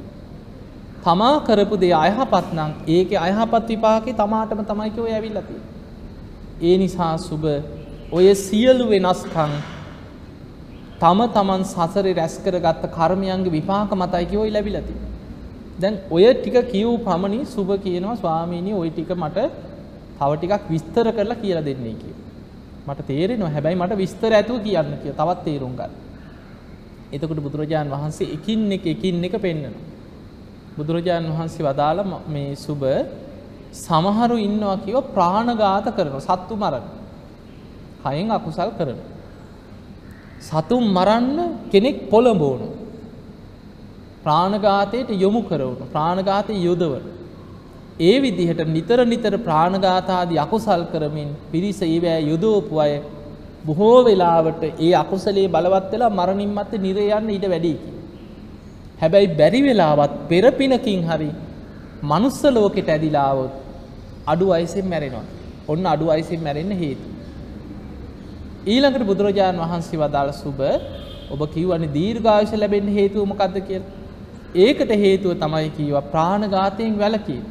[1.03, 5.57] තමා කරපු දේ අයහපත් නම් ඒක අයහපත් විපාකේ තමාටම තමයික ඔය ඇවිල්ලති.
[6.61, 7.43] ඒ නිසා සුබ
[8.11, 9.53] ඔය සියලු වෙනස්කං
[10.99, 14.93] තම තමන් සසර රැස්කර ගත්ත කර්මයන්ගේ විපාක මතයිකි ඔයි ලැබිලති.
[15.79, 19.37] දැන් ඔය ටික කිව් පමණි සුභ කියනවා ස්වාමීණී ඔය ටික මට
[20.19, 22.13] තව ටිකක් විස්තර කරලා කියලා දෙන්නේ කිය.
[22.87, 25.93] මට තේරෙනවා හැබැයි මට විස්තර ඇතුව කියන්න කිය තවත් තේරුම් ගන්න.
[27.11, 29.81] එතකොට බුදුරජාණන් වහන්සේ එකින් එක එකින් එක පෙන්වනවා.
[30.77, 32.85] බුදුරජාණන් වහන්සේ වදාළ මේ සුබ
[33.73, 37.04] සමහරු ඉන්නවා කිව ප්‍රාණඝාත කරනවා සත්තු මරණ.
[38.05, 38.99] කයෙන් අකුසල් කරන.
[40.41, 41.37] සතුම් මරන්න
[41.71, 42.61] කෙනෙක් පොළඹෝන.
[44.23, 47.03] ප්‍රාණඝාතයට යොමු කරවුණු ප්‍රාණඝාතය යොදවන.
[47.99, 52.93] ඒ විදිහට නිතර නිතර ප්‍රාණඝාතාදී අකුසල් කරමින් පිරිස ඒවැය යොදෝපු අය
[53.65, 57.73] බොහෝ වෙලාවට ඒ අකුසලේ බලවත් වෙලා මරණින් මත්තේ නිරේ යන්න ඊට වැඩි
[59.01, 61.29] හැබැයි බැරි වෙලාවත් පෙරපිනකින් හරි
[62.03, 63.53] මනුස්ස ලෝකෙට ඇදිලා આવොත්
[64.27, 65.25] අඩු වයසෙන් මැරෙනවා.
[65.67, 67.14] ඔන්න අඩු වයසෙන් මැරෙන්න හේතු.
[68.65, 70.59] ඊළඟට බුදුරජාණන් වහන්සේ වදාළ සුබ
[71.31, 73.91] ඔබ කිව්වනේ දීර්ඝායුෂ ලැබෙන්න හේතුව මොකද්ද කියලා?
[74.57, 77.41] ඒකට හේතුව තමයි කීවා ප්‍රාණඝාතයෙන් වැළකී.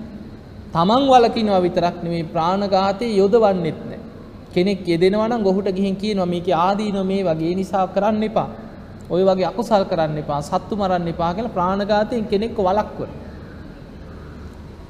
[0.73, 4.01] තමන් වලකිනවා විතරක් නෙමෙයි ප්‍රාණඝාතයේ යොදවන්නෙත් නෑ.
[4.55, 8.49] කෙනෙක් යෙදෙනවා නම් ඔහුට ගිහින් කියනවා මේකේ ආදීනව මේ වගේ නිසා කරන්න එපා.
[9.11, 13.13] ඔය වගේ අකුසල් කරන්න එපා, සත්තු මරන්න එපා කියලා ප්‍රාණඝාතයෙන් කෙනෙක්ව වළක්වන.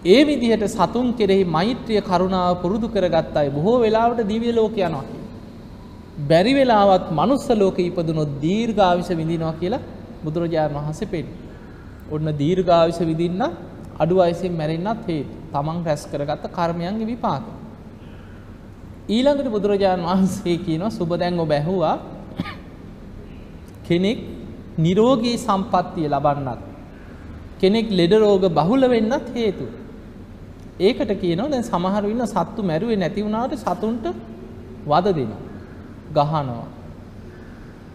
[0.07, 5.24] ඒ විදිහට සතුන් කෙරෙහි මෛත්‍රිය කරුණාව පුරුදු කරගත් අය බොහෝ වෙලාවට දිව්‍ය ලෝක යනවා කියලා.
[6.21, 9.83] බැරි වෙලාවත් මනුස්ස ලෝකෙ ඉපදුනොත් දීර්ඝායුෂ විඳිනවා කියලා
[10.25, 11.41] බුදුරජාණන් වහන්සේ පෙන්නනවා.
[12.11, 13.43] ඔන්න දීර්ඝායුෂ විඳින්න
[13.99, 15.33] අඩු වයසින් මැරෙන්නත් හේතු.
[15.53, 17.45] තමන් රැස් කරගත්ත කර්මයන්ගේ විපාක.
[19.07, 21.97] ඊළඟට බුදුරජාණන් වහන්සේ කියනවා සුබ දැන් ඔබ ඇහුවා
[23.85, 24.19] කෙනෙක්
[24.79, 26.61] නිරෝගී සම්පත්තිය ලබන්නත්
[27.61, 29.67] කෙනෙක් ලෙඩ රෝග බහුල වෙන්නත් හේතු.
[30.81, 34.07] ඒකට කියනවා දැන් සමහර ඉන්න සත්තු මැරුවේ නැති වුණාට සතුන්ට
[34.87, 35.44] වද දෙනවා.
[36.13, 36.67] ගහනවා.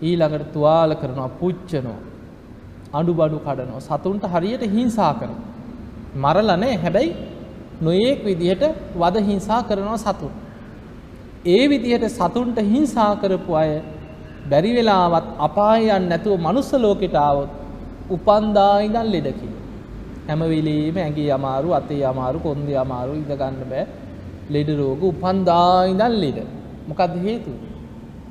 [0.02, 2.00] ඊළඟට තුවාල කරනවා පුච්චනවා.
[2.94, 3.80] අඩුබඩු කඩනවා.
[3.80, 5.48] සතුන්ට හරියට හිංසා කරනවා.
[6.16, 7.16] මරලා නැහැ හැබැයි
[7.82, 8.64] නොයෙක් විදිහට
[8.96, 10.34] වද හිංසා කරනවා සතුන්.
[11.46, 13.82] ඒ විදිහට සතුන්ට හිංසා කරපු අය
[14.50, 17.50] බැරි වෙලාවත් අපායයන් නැතුව මනුස්ස ලෝකෙට ආවොත්
[18.10, 19.50] උපන්දා ඉඳන් ලෙඩකි.
[20.28, 23.86] හැම වෙලෙම ඇඟේ අමාරු, අතේ අමාරු, කොන්දේ අමාරු ඉඳ ගන්න බෑ.
[24.50, 26.40] ලෙඩ රෝග උපන්දා ඉඳන් ලෙඩ.
[26.88, 27.58] මොකද හේතුව?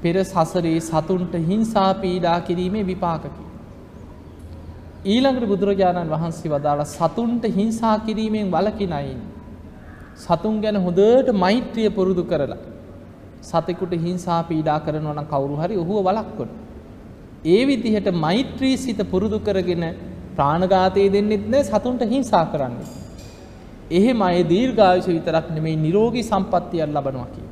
[0.03, 3.43] පෙර සසරේ සතුන්ට හිංසා පීඩා කිරීමේ විපාකකි.
[5.05, 9.21] ඊළඟට බුදුරජාණන් වහන්සේ වදාළ සතුන්ට හිංසා කිරීමෙන් වලකින අයින්.
[10.17, 12.59] සතුන් ගැන හොඳට මෛත්‍රිය පුරුදු කරලා
[13.43, 16.49] සතෙකුට හිංසා පීඩා කරනවා නම් කවුරු හරි ඔහුව වළක්වන.
[17.47, 19.85] ඒ විදිහට මෛත්‍රී සිත පුරුදු කරගෙන
[20.37, 22.89] ප්‍රාණඝාතය දෙන්නෙත් නෑ සතුන්ට හිංසා කරන්නේ.
[23.91, 27.48] එහෙම අය දීර්ඝායුෂ විතරක් නෙමෙයි නිරෝගී සම්පත්තියක් ලබනවා කිය.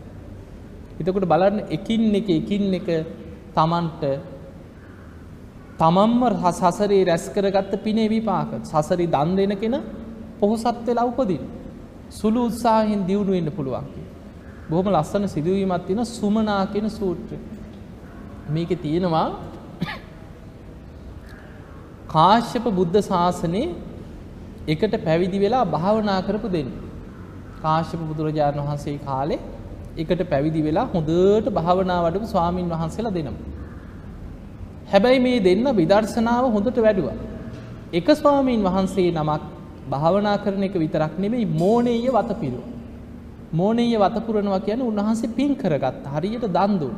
[0.99, 2.89] එතකොට බලන්න එකින් එක එකින් එක
[3.55, 4.03] තමන්ට
[5.79, 9.85] තමන්ම සසරේ රැස් කරගත්ත පිනේ විපාක සසරි දන් දෙන කෙනා
[10.41, 11.43] පොහොසත් වෙලා උපදින.
[12.11, 14.15] සුළු උත්සාහයෙන් දියුණු වෙන්න පුළුවන් කියලා.
[14.71, 17.37] බොහොම ලස්සන සිදුවීමක් තියෙන සුමනා කියන සූත්‍රය.
[18.49, 19.29] මේකේ තියෙනවා
[22.09, 23.75] කාශ්‍යප බුද්ධ ශාසනයේ
[24.69, 26.71] එකට පැවිදි වෙලා භාවනා කරපු දෙන්න.
[27.63, 29.41] කාශ්‍යප බුදුරජාණන් වහන්සේ කාලේ
[29.97, 33.47] එකට පැවිදි වෙලා හොඳට භාවනා වඩපු ස්වාමින් වහන්සේලා දෙනවා.
[34.93, 37.17] හැබැයි මේ දෙන්න විදර්ශනාව හොඳට වැඩුවා.
[37.93, 39.43] එක ස්වාමීන් වහන්සේ නමක්
[39.91, 42.71] භාවනා කරන එක විතරක් නෙමෙයි මෝනීය වතපිරුවා.
[43.53, 46.97] මෝනීය වතපුරනවා කියන්නේ උන්වහන්සේ පින් කරගත්ත හරියට දන් දුන්න.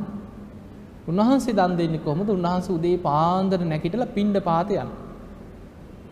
[1.07, 2.29] උන්වහන්සේ දන් දෙන්නේ කොහොමද?
[2.29, 4.97] උන්වහන්සේ උදේ පාන්දර නැගිටලා පින්ඩ පාත යනවා.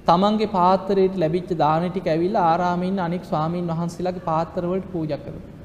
[0.07, 5.56] තමන්ගේ පාත්‍රයට ලැබිච්ච දාන ටික ඇවිල්ලා ආරාමේ ඉන්න අනෙක් ස්වාමීන් වහන්සේලාගේ පාත්‍ර වලට පූජා කරනවා.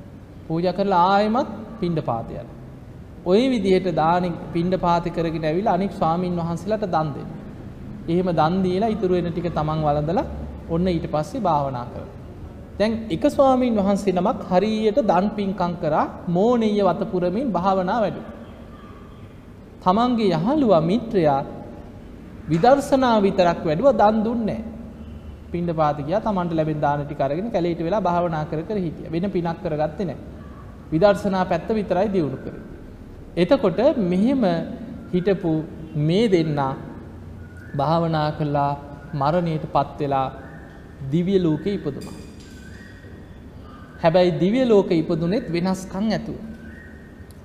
[0.53, 2.57] පූජා කරලා ආයෙමත් පින්ඩ පාත යනවා.
[3.27, 7.39] ওই විදිහට දාන පින්ඩ පාත කරගෙන ඇවිල්ලා අනෙක් ස්වාමීන් වහන්සේලාට දන් දෙනවා.
[8.09, 10.27] එහෙම දන් දීලා ඉතුරු වෙන ටික තමන් වළඳලා
[10.71, 12.19] ඔන්න ඊට පස්සේ භාවනා කරනවා.
[12.79, 18.33] දැන් එක ස්වාමීන් වහන්සේ නමක් හරියට දන් පින්කම් කරා මෝනීය වතපුරමින් භාවනා වැඩුවා.
[19.83, 21.41] තමන්ගේ යහළුවා මිත්‍රයා
[22.49, 24.71] විදර්ශනා විතරක් වැඩුවා දන් දුන්නේ නැහැ.
[25.53, 29.13] පින්ඩ පාත ගියා තමන්ට ලැබෙන දාන ටික අරගෙන කැලේට වෙලා භාවනා කර කර හිටියා.
[29.13, 30.32] වෙන පිනක් කරගත්තේ නැහැ.
[30.93, 32.63] විදර්ශනා පැත්ත විතරයි දියුණු කරේ.
[33.37, 33.81] එතකොට
[34.13, 34.45] මෙහෙම
[35.13, 35.53] හිටපු
[36.09, 36.73] මේ දෙන්නා
[37.77, 38.73] භාවනා කළා
[39.15, 40.29] මරණයට පත් වෙලා
[41.13, 42.17] දිව්‍ය ලෝකේ ඉපදුනා.
[44.03, 46.39] හැබැයි දිව්‍ය ලෝකේ ඉපදුනේත් වෙනස්කම් ඇතුව.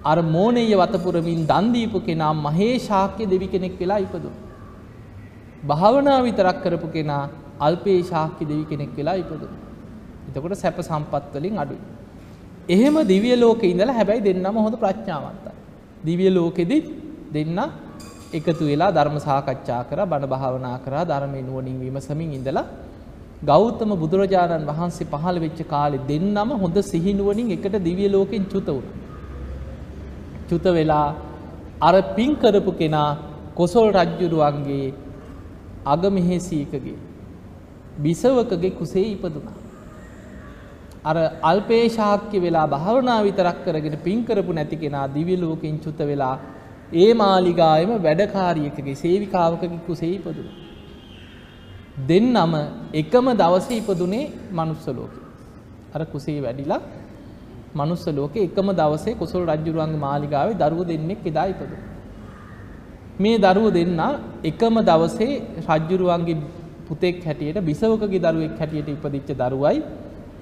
[0.03, 4.37] අර මෝනෙය වතපුරමින් දන් දීපු කෙනා මහේශාක්‍ය දෙවි කෙනෙක් වෙලා ඉපදුනා.
[5.67, 7.23] භාවනා විතරක් කරපු කෙනා
[7.59, 9.55] අල්පේ ශාක්‍ය දෙවි කෙනෙක් වෙලා ඉපදුනා.
[10.27, 11.96] එතකොට සැප සම්පත් වලින් අඩුයි.
[12.69, 15.53] එහෙම දිව්‍ය ලෝකේ ඉඳලා හැබැයි දෙන්නම හොඳ ප්‍රඥාවන්තයි.
[16.05, 16.77] දිව්‍ය ලෝකෙදි
[17.31, 17.59] දෙන්න
[18.33, 22.65] එකතු වෙලා ධර්ම සාකච්ඡා කරා බණ භාවනා කරා ධර්මයේ නුවණින් විමසමින් ඉඳලා
[23.43, 28.95] ගෞතම බුදුරජාණන් වහන්සේ පහළ වෙච්ච කාලේ දෙන්නම හොඳ සිහිනුවණින් එකට දිව්‍ය ලෝකෙන් චුත වුණා.
[30.49, 31.07] චුත වෙලා
[31.81, 33.09] අර පින් කරපු කෙනා
[33.55, 34.87] කොසල් රජ්ජුරුවන්ගේ
[35.85, 36.97] අගමෙහෙසීකගේ
[37.99, 39.66] බිසවකගේ කුසේ ඉපදුනා.
[41.09, 46.35] අර අල්පේ ශාක්‍ය වෙලා භාවනා විතරක් කරගෙන පින් කරපු නැති කෙනා දිව්‍ය ලෝකෙන් චුත වෙලා
[46.95, 50.55] ඒ මාලිගාවෙම වැඩකාරියකගේ සේවිකාවකගේ කුසේ ඉපදුනා.
[52.03, 52.53] දෙන්නම
[52.93, 55.19] එකම දවසේ ඉපදුනේ මනුස්ස ලෝකෙ.
[55.93, 56.81] අර කුසේ වැඩිලා
[57.75, 61.83] මනුස්ස ලෝකේ එකම දවසේ කුසල් රජුරුවන්ගේ මාලිගාවේ දරුවෝ දෙන්නෙක් එදා ඉපදුණා.
[63.19, 63.99] මේ දරුවෝ දෙන්න
[64.43, 65.31] එකම දවසේ
[65.67, 66.37] රජ්ජුරුවන්ගේ
[66.87, 69.79] පුතෙක් හැටියට බිසවකගේ දරුවෙක් හැටියට ඉපදිච්ච දරුවයි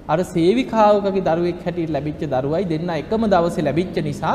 [0.08, 4.34] අර සේවිකාවකගේ දරුවෙක් හැටියට ලැබිච්ච දරුවයි දෙන්න එකම දවසේ ලැබිච්ච නිසා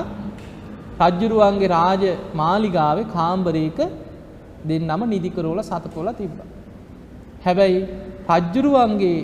[1.02, 2.04] රජ්ජුරුවන්ගේ රාජ
[2.42, 3.80] මාලිගාවේ කාම්බරයක
[4.70, 6.50] දෙන්නම නිදිකරෝල සතපොල තිබ්බා.
[7.46, 7.80] හැබැයි
[8.30, 9.20] රජ්ජුරුවන්ගේ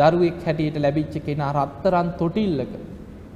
[0.00, 2.72] දරුවෙක් හැටියට ලැබිච්ච කෙනා රත්තරන් තොටිල්ලක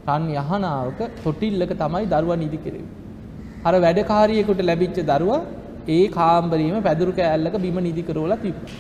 [0.09, 2.93] රන් යහනාවක තොටිල්ලක තමයි දරුවා නිදි කෙරෙව්වේ.
[3.67, 5.47] අර වැඩකාරියෙකුට ලැබිච්ච දරුවා
[5.89, 8.75] ඒ කාම්බරීම පැදුරු කෑල්ලක බිම නිදි කරවලා තිබ්බා.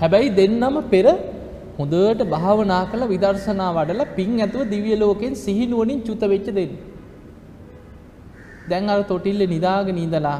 [0.00, 1.06] හැබැයි දෙන්නම පෙර
[1.78, 6.72] හොඳට භාවනා කළ විදර්ශනා වඩලා පින් ඇතුව දිව්‍ය ලෝකෙන් සිහිනුවණින් චුත වෙච්ච දෙන්න.
[8.68, 10.38] දැන් අර තොටිල්ලේ නිදාගෙන ඉඳලා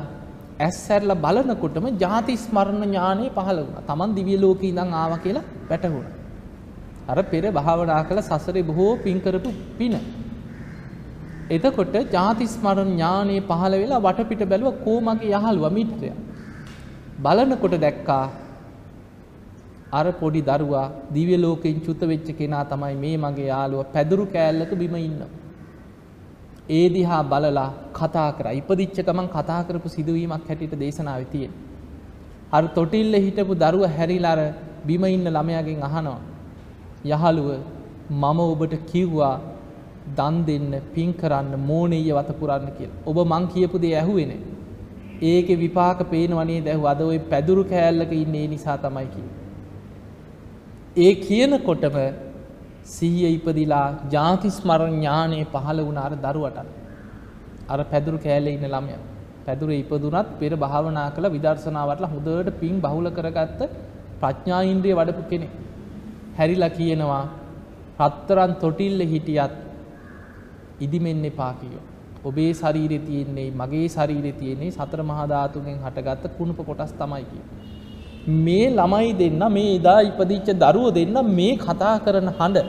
[0.61, 3.87] ඇස් සැරලා බලනකොටම ಜಾති ස්මරණ ඥානෙ පහළ වුණා.
[3.87, 6.13] Taman දිව්‍ය ලෝකේ ඉඳන් ආවා කියලා වැටහුණා.
[7.09, 9.97] අර පෙර භාවනා කළ සසරේ බොහෝ පින් කරපු පින.
[11.51, 16.19] එතකොට ಜಾති ස්මරණ ඥානෙ පහළ වෙලා වටපිට බැලුවා කොමගේ යහළුවා මිත්‍රයා.
[17.19, 18.25] බලනකොට දැක්කා
[19.93, 24.95] අර පොඩි දරුවා දිව්‍ය ලෝකෙන් චුත වෙච්ච කෙනා තමයි මේ මගේ යාළුවා පැදුරු කෑල්ලක බිම
[25.09, 25.31] ඉන්නවා.
[26.71, 28.55] ඒ දිහා බලලා කතා කරා.
[28.61, 31.53] ඉපදිච්ච ගමන් කතා කරපු සිදුවීමක් හැටියට දේශනාවේ තියෙන.
[32.53, 34.41] අර තොටිල්ල හිටපු දරුවා හැරිලා අර
[34.87, 36.21] බිම ඉන්න ළමයාගෙන් අහනවා.
[37.05, 37.49] යහළුව
[38.13, 39.35] මම ඔබට කිව්වා
[40.17, 43.03] දන් දෙන්න, පින් කරන්න, මෝනෙය වත පුරන්න කියලා.
[43.07, 44.41] ඔබ මං කියපු දේ ඇහුවේ නේ.
[45.23, 46.67] ඒකේ විපාක පේනව නේද?
[46.67, 49.42] ඇහුව අද ওই පැදුරු කෑල්ලක ඉන්නේ නිසා තමයි කිව්වේ.
[50.97, 51.95] ඒ කියනකොටම
[52.87, 56.59] සිහිය ඉපදිලා ජාති ස්මරණ ඥානෙ පහළ වුණ අර දරුවට.
[57.69, 59.01] අර පැදුරු කෑලේ ඉන්න ළමයා.
[59.47, 63.61] පැදුරේ ඉපදුනත් පෙර භාවනා කළ විදර්ශනා වටලා හොඳට පිං බහුල කරගත්ත
[64.21, 65.53] ප්‍රඥා ඉන්ද්‍රිය වඩපු කෙනෙක්.
[66.37, 67.25] හැරිලා කියනවා
[68.01, 69.55] රත්තරන් තොටිල්ල හිටියත්
[70.81, 71.85] ඉදිමෙන්න එපා කියෝ.
[72.25, 77.62] ඔබේ ශරීරේ තියෙන්නේ මගේ ශරීරේ තියෙන්නේ සතර මහා ධාතුන්ගෙන් හටගත්ත කුණප කොටස් තමයි කියෝ.
[78.27, 82.67] මේ ළමයි දෙන්න මේ එදා ඉපදිච්ච දරුව දෙන්න මේ කතා කරන හඬ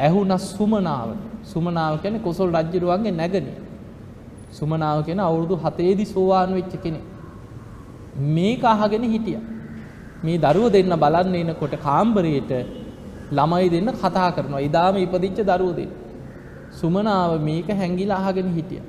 [0.00, 3.56] ඇහුන සුමනාවට සුමනාව කියන්නේ කොසල් රජ්ජුරුවන්ගේ නැගණිය.
[4.50, 7.04] සුමනාව කියන අවුරුදු 7ේදී සෝවාන් වෙච්ච කෙනෙක්.
[8.16, 9.42] මේක අහගෙන හිටියා.
[10.24, 12.52] මේ දරුව දෙන්න බලන්න එනකොට කාම්බරයේට
[13.30, 14.60] ළමයි දෙන්න කතා කරනවා.
[14.60, 15.92] එදාම ඉපදිච්ච දරුව දෙන්න.
[16.72, 18.86] සුමනාව මේක හැංගිලා අහගෙන හිටියා.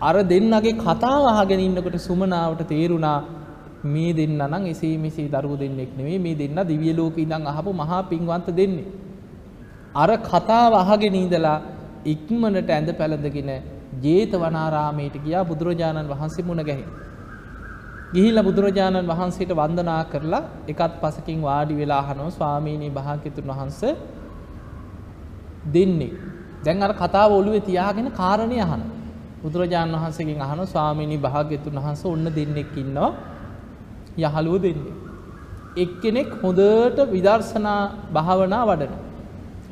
[0.00, 3.41] අර දෙන්නගේ කතාව අහගෙන ඉන්නකොට සුමනාවට තේරුණා
[3.84, 8.02] මේ දෙන්න නම් එසේ මෙසේ දරුවෝ දෙන්නෙක් නෙවෙයි මේ දෙන්න දිව්‍ය ලෝකේ ඉඳන් අහපු මහා
[8.04, 8.86] පින්වන්ත දෙන්නේ.
[9.94, 11.60] අර කතාව අහගෙන ඉඳලා
[12.04, 13.50] ඉක්මනට ඇඳ පැළඳගෙන
[14.00, 16.84] ජේතවනාරාමයට ගියා බුදුරජාණන් වහන්සේ මුණ ගැහි.
[18.12, 23.94] ගිහිල්ලා බුදුරජාණන් වහන්සේට වන්දනා කරලා එකත් පසකින් වාඩි වෙලා අහනවා ස්වාමීනි භාග්‍යතුන් වහන්සේ
[25.66, 26.12] දෙන්නේ.
[26.64, 28.82] දැන් අර කතාව ඔළුවේ තියාගෙන කාරණේ අහන.
[29.42, 33.12] බුදුරජාණන් වහන්සේගෙන් අහනවා ස්වාමීනි භාග්‍යතුන් වහන්සේ ඔන්න දෙන්නෙක් ඉන්නවා
[34.16, 34.94] යහළුව දෙන්නේ.
[35.76, 37.80] එක්කෙනෙක් හොඳට විදර්ශනා
[38.12, 38.92] භාවනා වඩන.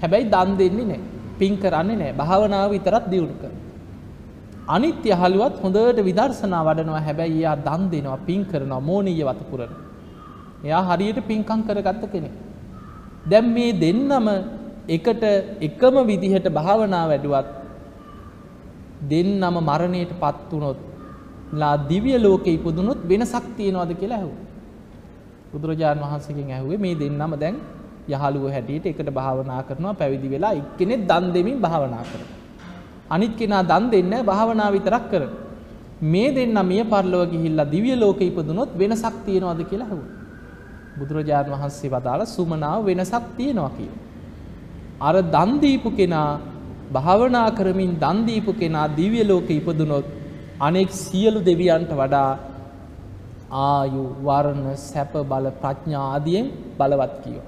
[0.02, 1.00] හැබැයි දන් දෙන්නේ නෑ
[1.38, 3.52] පින් කරන්නේ නෑ භාවනාව විතරත් දියුණු කර.
[4.68, 9.72] අනිත් යහළුවත් හොඳට විදර්ශනා වඩනවා හැබැයි එයා දන් දෙනවා පින් කරනවා මෝනීය වතපුරන.
[10.64, 12.34] එයා හරියට පින්කම් කරගත්ත කෙනෙක්.
[13.22, 14.26] දැන් මේ දෙන්නම
[14.88, 15.22] එකට
[15.60, 17.48] එකම විදිහට භාවනා වැඩුවත්
[19.02, 20.89] දෙන්නම මරණයට පත් වුණොත්
[21.52, 24.46] ලා දිව්‍ය ලෝකේ ඉපදුනොත් වෙනසක් තියනවද කියලා ඇහුවා.
[25.52, 27.56] බුදුරජාණන් වහන්සේගෙන් ඇහුවේ මේ දෙන්නම දැන්
[28.08, 32.38] යහළුව හැටියට එකට භාවනා කරනවා පැවිදි වෙලා එක්කෙනෙක් දන් දෙමින් භාවනා කරනවා.
[33.10, 35.30] අනිත් කෙනා දන් දෙන්නේ භාවනා විතරක් කරන.
[36.02, 40.14] මේ දෙන්න මිය පරලොව ගිහිල්ලා දිව්‍ය ලෝකෙ ඉපදුනොත් වෙනසක් තියනවද කියලා ඇහුවා.
[40.98, 44.00] බුදුරජාණන් වහන්සේ වදාළ සුමනාව වෙනසක් තියනවා කියලා.
[45.00, 46.30] අර දන් දීපු කෙනා
[46.92, 50.19] භාවනා කරමින් දන් දීපු කෙනා දිව්‍ය ලෝකෙ ඉපදුනොත්
[50.60, 52.30] අනෙක් සියලු දෙවියන්ට වඩා
[53.66, 56.46] ආයු වර්ණ සැප බල ප්‍රඥා ආදියෙන්
[56.78, 57.46] බලවත් කියෝ.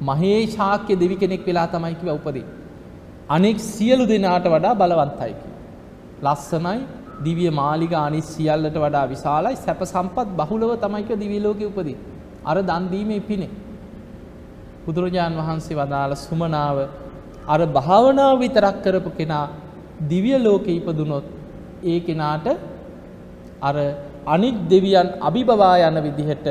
[0.00, 2.44] මහේ ශාක්‍ය දෙවි කෙනෙක් වෙලා තමයි කිව උපදී.
[3.28, 5.52] අනෙක් සියලු දෙනාට වඩා බලවන්තයි කිය.
[6.22, 6.80] ලස්සනයි
[7.26, 11.96] දිවිය මාලිග අනිත් සියල්ලට වඩා විශාලයි සැප සම්පත් බහුලව තමයික දිවි ලෝකෙ උපදී.
[12.46, 13.52] අර දන් දීමේ පිනේ.
[14.86, 16.78] බුදුරජාණන් වහන්සේ වදාළ සුමනාව
[17.54, 19.46] අර භාවනාව විතරක් කරපු කෙනා
[20.10, 21.33] දිව්‍ය ලෝකෙ ඉපදුනොත්
[21.84, 22.46] ඒ කෙනාට
[23.62, 23.76] අර
[24.26, 26.46] අනිත් දෙවියන් අභිබවා යන විදිහට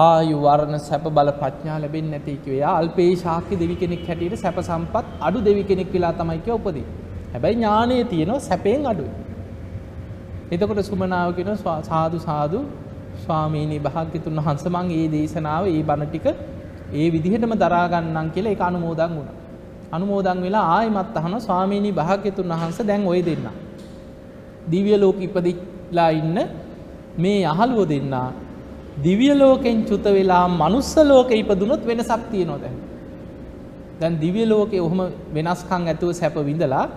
[0.00, 2.58] ආයු වර්ණ සැප බල ප්‍රඥා ලැබෙන්නේ නැති කිව්වා.
[2.58, 6.86] එයා අල්පේ ශාක්‍ය දෙවි කෙනෙක් හැටියට සැප සම්පත් අඩු දෙවි කෙනෙක් වෙලා තමයි කිය උපදී.
[7.32, 9.12] හැබැයි ඥානය තියෙනවා සැපෙන් අඩුයි.
[10.50, 11.50] එතකොට සුමනාව කියන
[11.84, 12.58] සාදු සාදු
[13.18, 16.26] ස්වාමීනි භාග්‍යතුන් වහන්සේ මං මේ දේශනාව මේ බණ ටික
[16.92, 19.36] ඒ විදිහටම දරාගන්නම් කියලා ඒක අනුමෝදන් වුණා.
[19.92, 23.46] අනුමෝදන් වෙලා ආයිමත් අහන ස්වාමීනි භාග්‍යතුන් වහන්සේ දැන් ඔය දෙන්න.
[24.70, 26.38] දිව්‍ය ලෝක ඉපදිලා ඉන්න
[27.18, 28.28] මේ යහළුවෝ දෙන්නා
[28.96, 32.76] දිව්‍ය ලෝකෙන් චුත වෙලා මනුස්ස ලෝකෙ ඉපදුනොත් වෙනසක් තියෙනවා දැන්.
[34.00, 35.00] දැන් දිව්‍ය ලෝකේ ඔහොම
[35.34, 36.88] වෙනස්කම් ඇතුව සැප විඳලා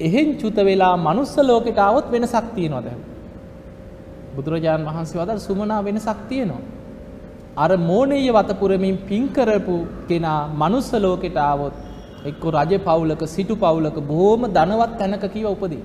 [0.00, 3.00] එහෙන් චුත වෙලා මනුස්ස ලෝකෙට આવොත් වෙනසක් තියෙනවා දැන්.
[4.36, 6.62] බුදුරජාණන් වහන්සේ වදාළ සුමනා වෙනසක් තියෙනවා.
[7.56, 9.76] අර මෝනීය වතපුරමින් පින් කරපු
[10.08, 11.74] කෙනා මනුස්ස ලෝකෙට ආවොත්
[12.24, 15.82] එක්ක රජ පවුලක සිටු පවුලක බොහොම ධනවත් තැනක කීව උපදී.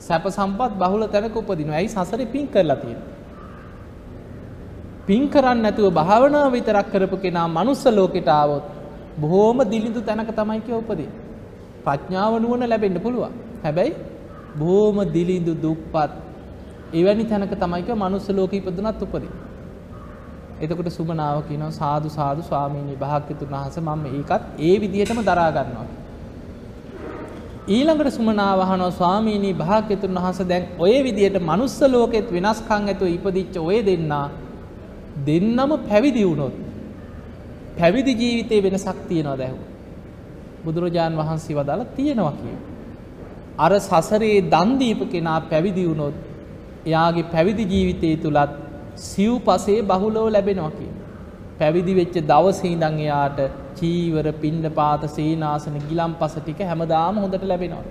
[0.00, 1.76] සැප සම්පත් බහුල තැනක උපදිනවා.
[1.76, 3.08] ඇයි සසරේ පින් කරලා තියෙන්නේ?
[5.06, 8.64] පින් කරන්නේ නැතුව භාවනාව විතරක් කරපු කෙනා මනුස්ස ලෝකෙට ආවොත්
[9.18, 11.10] බොහොම දිලිඳු තැනක තමයි කිය උපදී.
[11.84, 13.32] ප්‍රඥාව නුවණ ලැබෙන්න පුළුවන්.
[13.64, 13.94] හැබැයි
[14.58, 16.10] බොහොම දිලිඳු දුප්පත්
[16.94, 19.32] එවැනි තැනක තමයි කිය මනුස්ස ලෝකෙ ඉපදුනත් උපදී.
[20.60, 25.88] එතකොට සුමනාව කියනවා සාදු සාදු ස්වාමීනි භාග්‍යතුන් වහන්සේ මම ඒකත් ඒ විදිහටම දරා ගන්නවා.
[27.70, 33.78] ඊළඟට සුමනාව අහනවා ස්වාමීනි භාග්‍යතුන් වහන්සේ දැන් ඔය විදිහට මනුස්ස ලෝකෙත් වෙනස්කම් ඇතුව ඉපදිච්ච ඔය
[33.82, 34.26] දෙන්නා
[35.26, 36.54] දෙන්නම පැවිදි වුණොත්
[37.78, 39.60] පැවිදි ජීවිතේ වෙනසක් තියනවා දැහුව.
[40.64, 42.56] බුදුරජාන් වහන්සේ වදාලා තියෙනවා කිය.
[43.58, 46.16] අර සසරේ දන් දීප කෙනා පැවිදි වුණොත්
[46.86, 48.52] එයාගේ පැවිදි ජීවිතය තුලත්
[49.04, 50.92] සිව් පසේ බහුලව ලැබෙනවා කිය.
[51.60, 53.40] පැවිදි වෙච්ච දවසේ ඉඳන් එයාට
[53.76, 57.84] චීවර පිණ්ඩපාත සේනාසන ගිලම්පස ටික හැමදාම හොඳට ලැබෙනවා.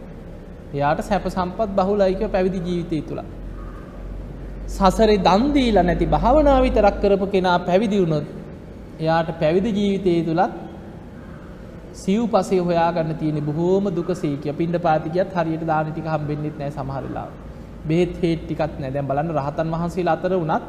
[0.73, 3.21] එයාට සැප සම්පත් බහුලයික පැවිදි ජීවිතය තුළ.
[4.69, 8.25] සසරේ දන් දීලා නැති භාවනාව විතරක් කරපු කෙනා පැවිදි වුණොත්
[8.99, 10.53] එයාට පැවිදි ජීවිතය තුලත්
[11.95, 17.03] සිව් පසේ හොයාගන්න තියෙන බොහෝම දුකසේ කිය පිණ්ඩපාත ගියත් හරියට දාන ටික හම්බෙන්නෙත් නැහැ සමහර
[17.03, 17.37] වෙලාවට.
[17.83, 18.93] බෙහෙත් හේත් ටිකක් නැහැ.
[18.93, 20.63] දැන් බලන්න රහතන් වහන්සේලා අතර වුණත්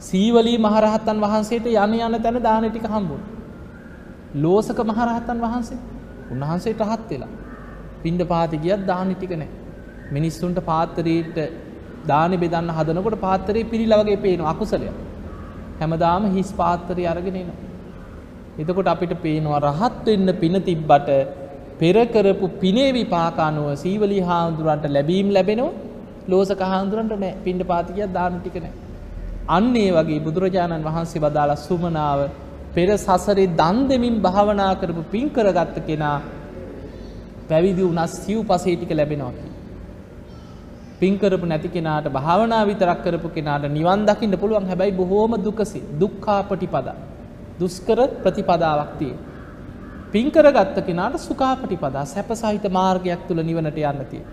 [0.00, 3.28] සීවලී මහරහතන් වහන්සේට යන යන තැන දාන ටික හම්බුණා.
[4.36, 5.78] ලෝසක මහරහතන් වහන්සේ
[6.30, 7.28] උන්වහන්සේට රහත් වෙලා.
[8.02, 9.50] පිණ්ඩපාත ගියත් දාන ටික නැහැ.
[10.10, 11.36] මිනිස්සුන්ට පාත්‍රයට
[12.06, 14.92] දානෙ බෙදන්න හදනකොට පාත්‍රයේ පිළිලා වගේ පේනවා අකුසලයක්.
[15.80, 17.58] හැමදාම හිස් පාත්‍රය අරගෙන එනවා.
[18.58, 21.10] එතකොට අපිට පේනවා රහත් වෙන්න පින තිබ්බට
[21.78, 25.72] පෙර කරපු පිනේ විපාක අනුව සීවලී හාමුදුරන්ට ලැබීම් ලැබෙනවා.
[26.28, 28.74] ලෝසක හාමුදුරන්ට නෑ පිණ්ඩපාත ගියත් දාන ටික නෑ.
[29.48, 32.20] අන්න ඒ වගේ බුදුරජාණන් වහන්සේ වදාලා සුමනාව
[32.74, 36.18] පෙර සසරේ දන් දෙමින් භාවනා කරපු පින් කරගත්ත කෙනා
[37.48, 39.58] පැවිදි වුණා සිව් පසේ ටික ලැබෙනවා කියලා.
[41.00, 46.96] පින් කරපු නැති කෙනාට භාවනා විතරක් කරපු කෙනාට නිවන් දකින්න පුළුවන් හැබැයි බොහෝම දුකසේ දුක්ඛාපටිපදා
[47.60, 49.18] දුෂ්කර ප්‍රතිපදාවක් තියෙන.
[50.12, 54.26] පින් කරගත්ත කෙනාට සුඛාපටිපදා සැප සහිත මාර්ගයක් තුල නිවනට යන්න තියෙන.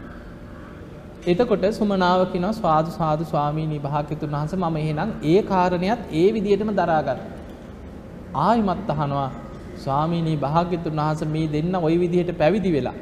[1.23, 7.01] එතකොට සුමනාව කියනවා ස්වාදු සාදු ස්වාමීනි භාග්‍යතුන් වහන්සේ මම එහෙනම් ඒ කාරණයක් ඒ විදිහටම දරා
[7.01, 7.19] ගන්න.
[8.37, 9.29] ආයිමත් අහනවා
[9.77, 12.97] ස්වාමීනි භාග්‍යතුන් වහන්සේ මේ දෙන්න ওই විදිහට පැවිදි වෙලා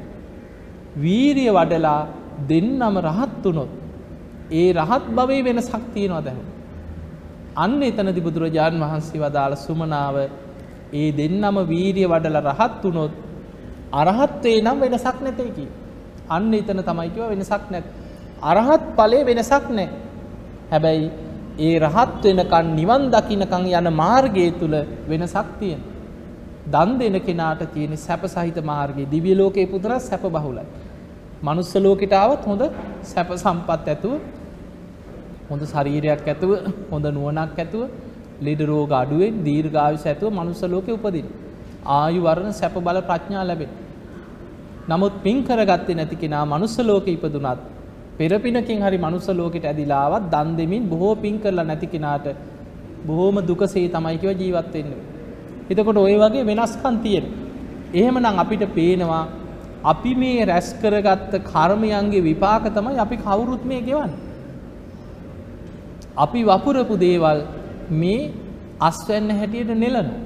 [0.96, 2.00] වීරිය වඩලා
[2.48, 3.70] දෙන්නම රහත් වුණොත්
[4.52, 6.44] ඒ රහත් භවයේ වෙනසක් තියෙනවා දැන්.
[7.56, 10.16] අන්න එතනදි බුදුරජාණන් වහන්සේ වදාළ සුමනාව
[10.92, 13.12] ඒ දෙන්නම වීරිය වඩලා රහත් වුණොත්
[13.92, 15.66] අරහත්වේ නම් වෙනසක් නැtei කි.
[16.28, 17.86] අන්න එතන තමයි කිව්වා වෙනසක් නැත්.
[18.42, 19.88] අරහත් ඵලයේ වෙනසක් නැහැ.
[20.70, 21.10] හැබැයි
[21.60, 24.74] ඒ රහත් වෙනකන් නිවන් දකින්නකන් යන මාර්ගය තුල
[25.08, 25.90] වෙනසක් තියෙනවා.
[26.66, 30.64] දන් දෙන කෙනාට තියෙන සැප සහිත මාර්ගය දිව්‍ය ලෝකේ පුතන සැප බහුලයි.
[31.42, 32.62] මනුස්ස ලෝකෙට ආවත් හොඳ
[33.04, 34.12] සැප සම්පත් ඇතුව
[35.50, 36.50] හොඳ ශරීරයක් ඇතුව
[36.90, 37.82] හොඳ නුවණක් ඇතුව
[38.40, 41.26] ලෙඩ රෝග අඩුවෙන් දීර්ඝායුෂ ඇතුව මනුස්ස ලෝකේ උපදින.
[41.96, 43.70] ආයු වර්ණ සැප බල ප්‍රඥා ලැබෙන.
[44.88, 47.60] නමුත් පින් කරගත්තේ නැති කෙනා මනුස්ස ලෝකේ ඉපදුනත්
[48.20, 52.26] පෙර පිනකින් හරි මනුස්ස ලෝකෙට ඇදිලාවත් දන් දෙමින් බොහෝ පින් කරලා නැති කෙනාට
[53.08, 55.02] බොහෝම දුකසේ තමයි කිව ජීවත් වෙන්නේ.
[55.70, 57.26] එතකොට ওই වගේ වෙනස්කම් තියෙන.
[57.94, 59.22] එහෙමනම් අපිට පේනවා
[59.84, 64.20] අපි මේ රැස් කරගත්ත කර්මයන්ගේ විපාක තමයි අපි කවුරුත් මේ ගෙවන්නේ.
[66.16, 67.38] අපි වපුරපු දේවල්
[68.00, 68.30] මේ
[68.80, 70.20] අස්වැන්න හැටියට නෙලනවා.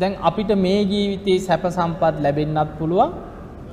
[0.00, 3.10] දැන් අපිට මේ ජීවිතේ සැප සම්පත් ලැබෙන්නත් පුළුවන්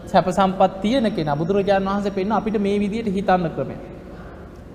[0.08, 3.76] සැප සම්පත් තියෙන කෙනා බුදුරජාණන් වහන්සේ පෙන්න අපිට මේ විදිහට හිතන්න ක්‍රමය.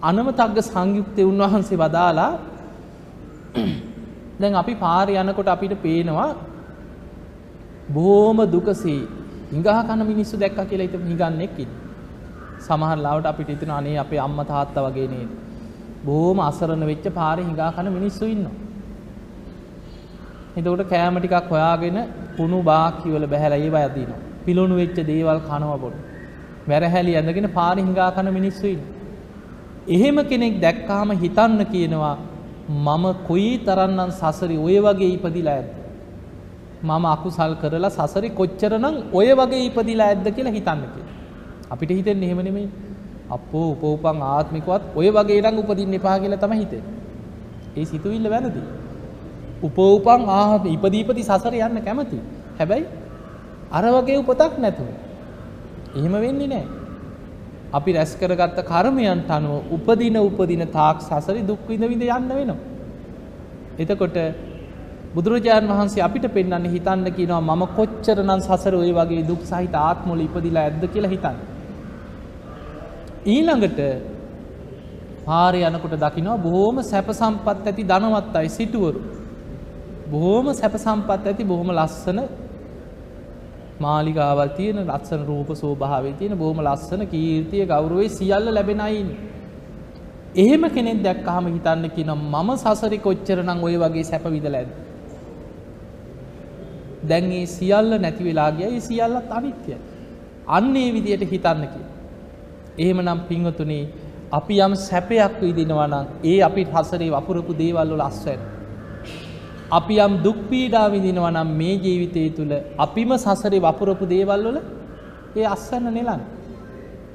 [0.03, 2.33] අනමතග්ග සංයුක්තය උන්වහන්සේ වදාලා
[4.41, 6.31] දැන් අපි පාරේ යනකොට අපිට පේනවා
[7.89, 9.01] බොහොම දුකසේ
[9.53, 11.73] හිඟා කන මිනිස්සු දැක්කා කියලා හිතමු හිඟන්නෙක් ඉන්න.
[12.61, 15.31] සමහර ලාවට අපිට හිතෙනවා අනේ අපේ අම්මා තාත්තා වගේ නේද.
[16.05, 18.57] බොහොම අසරණ වෙච්ච පාරේ හිඟා කන මිනිස්සු ඉන්නවා.
[20.57, 21.99] එතකොට කෑම ටිකක් හොයාගෙන
[22.37, 24.21] කුණු බාක්කි වල බහැලා ඒව යදිනවා.
[24.47, 25.95] පිලුණු වෙච්ච දේවල් කනවා බොන.
[26.69, 28.83] වැරහැලි ඇඳගෙන පාරේ හිඟා කන මිනිස්සු ඉන්න.
[29.89, 32.17] එහෙම කෙනෙක් දැක්කාම හිතන්න කියනවා
[32.69, 35.71] මම කොයි තරම්නම් සසරි ඔය වගේ ඉපදිලා ඇද්ද.
[36.83, 41.17] මම අකුසල් කරලා සසරි කොච්චරනම් ඔය වගේ ඉපදිලා ඇද්ද කියලා හිතන්න කියලා.
[41.73, 42.69] අපිට හිතෙන්නේ එහෙම නෙමෙයි.
[43.31, 46.95] අපෝ උපෝපං ආත්මිකවත් ඔය වගේ නම් උපදින්න එපා කියලා තමයි හිතෙන්නේ.
[47.77, 48.63] ඒ සිතුවිල්ල වැරදි.
[49.63, 52.19] උපෝපං ආ ඉපදීපති සසර යන්න කැමති.
[52.59, 52.87] හැබැයි
[53.73, 54.89] අර වගේ උපතක් නැතුව.
[55.95, 56.69] එහෙම වෙන්නේ නැහැ.
[57.73, 62.59] අපි රැස් කරගත්ත කර්මයන්ට අනුව උපදින උපදින තාක් සසරි දුක් විඳ විඳ යන්න වෙනවා.
[63.79, 64.17] එතකොට
[65.15, 70.65] බුදුරජාණන් වහන්සේ අපිට පෙන්වන්න හිතන්න කියනවා මම කොච්චරනම් සසර ওই වගේ දුක් සහිත ආත්මවල ඉපදිලා
[70.65, 71.39] ඇද්ද කියලා හිතන්න.
[73.27, 73.81] ඊළඟට
[75.25, 79.01] පාරේ යනකොට දකිනවා බොහොම සැප සම්පත් ඇති ධනවත් අය සිටුවරු.
[80.09, 82.21] බොහොම සැප සම්පත් ඇති බොහොම ලස්සන
[83.85, 89.21] මාලිගාවල් තියෙන ලස්සන රූප ස්වභාවයේ තියෙන බොහොම ලස්සන කීර්තිය ගෞරවය සියල්ල ලැබෙන අය ඉන්නේ.
[90.37, 94.73] එහෙම කෙනෙක් දැක්කහම හිතන්න කියනවා මම සසරේ කොච්චරනම් ওই වගේ සැප විඳලා ඇද්ද?
[97.09, 98.71] දැන් ඒ සියල්ල නැති වෙලා ගියා.
[98.71, 99.77] ඒ සියල්ලත් අනිත්‍යයි.
[100.49, 101.93] අන්න ඒ විදියට හිතන්න කියලා.
[102.79, 103.81] එහෙමනම් පින්වතුනි
[104.33, 108.43] අපි යම් සැපයක් විඳිනවා නම් ඒ අපි හසරේ වපුරපු දේවල් වල අස්වැන්න.
[109.71, 114.59] අපි යම් දුක් පීඩා විඳිනවා නම් මේ ජීවිතය තුළ අපිම සසරේ වපුරපු දේවල් වල
[115.37, 116.23] ඒ අස්වැන්න නෙලන්න.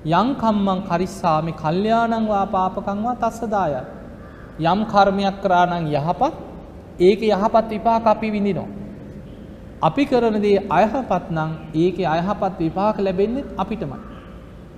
[0.06, 3.74] යම් කම්මං කරිස්සාමි කල්යාණං වා පාපකං වා තස්සදාය.
[4.62, 6.34] යම් කර්මයක් කරා නම් යහපත්
[7.00, 8.70] ඒක යහපත් විපාක අපි විඳිනවා.
[9.82, 14.00] අපි කරන දේ අයහපත් නම් ඒකේ අයහපත් විපාක ලැබෙන්නේ අපිටමයි.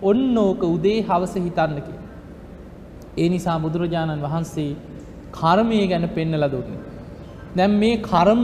[0.01, 2.07] ඔන්න ඕක උදේ හවස හිතන්න කියලා.
[3.17, 4.72] ඒ නිසා බුදුරජාණන් වහන්සේ
[5.32, 6.88] කර්මය ගැන පෙන්නලා දුන්නේ.
[7.55, 8.43] දැන් මේ කර්ම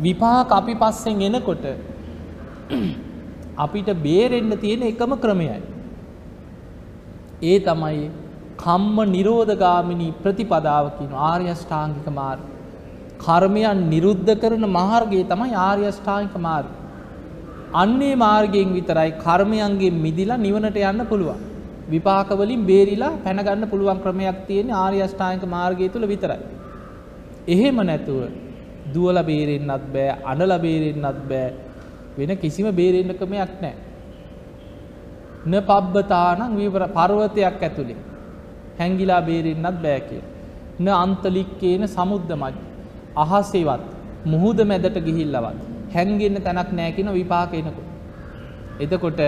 [0.00, 1.64] විපාක අපි පස්සෙන් එනකොට
[3.56, 5.60] අපිට බේරෙන්න තියෙන එකම ක්‍රමයයි.
[7.42, 8.10] ඒ තමයි
[8.56, 12.46] කම්ම නිරෝධගාමිනී ප්‍රතිපදාව කියන ආර්ය අෂ්ටාංගික මාර්ගය.
[13.18, 16.74] කර්මයන් නිරුද්ධ කරන මාර්ගය තමයි ආර්ය අෂ්ටාංගික මාර්ගය.
[17.82, 21.40] අන්නේ මාර්ගයෙන් විතරයි කර්මයන්ගෙන් මිදිලා නිවනට යන්න පුළුවන්.
[21.90, 26.40] විපාක වලින් බේරිලා පැන ගන්න පුළුවන් ක්‍රමයක් තියෙන්නේ ආර්ය අෂ්ටාංගික මාර්ගය තුල විතරයි.
[27.48, 28.20] එහෙම නැතුව
[28.94, 31.52] දුවලා බේරෙන්නත් බෑ, අඬලා බේරෙන්නත් බෑ.
[32.18, 33.74] වෙන කිසිම බේරෙන්න ක්‍රමයක් නැහැ.
[35.46, 37.98] න පබ්බතානං විවර පර්වතයක් ඇතුලේ
[38.78, 40.30] හැංගිලා බේරෙන්නත් බෑ කියලා.
[40.78, 42.56] න අන්තලික්කේන සමුද්ද මජ්ජ
[43.16, 43.82] අහසේවත්
[44.26, 45.58] මුහුද මැදට ගිහිල්ලවත්
[45.94, 47.90] හැන්ගෙන්න තැනක් නෑ කියන විපාක එනකොට.
[48.80, 49.20] එතකොට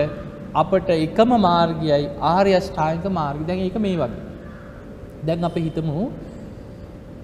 [0.61, 3.43] අපට එකම මාර්ගයයි ආර්ය අෂ්ටාංගික මාර්ගය.
[3.47, 4.23] දැන් ඒක මේ වගේ.
[5.27, 6.09] දැන් අපි හිතමු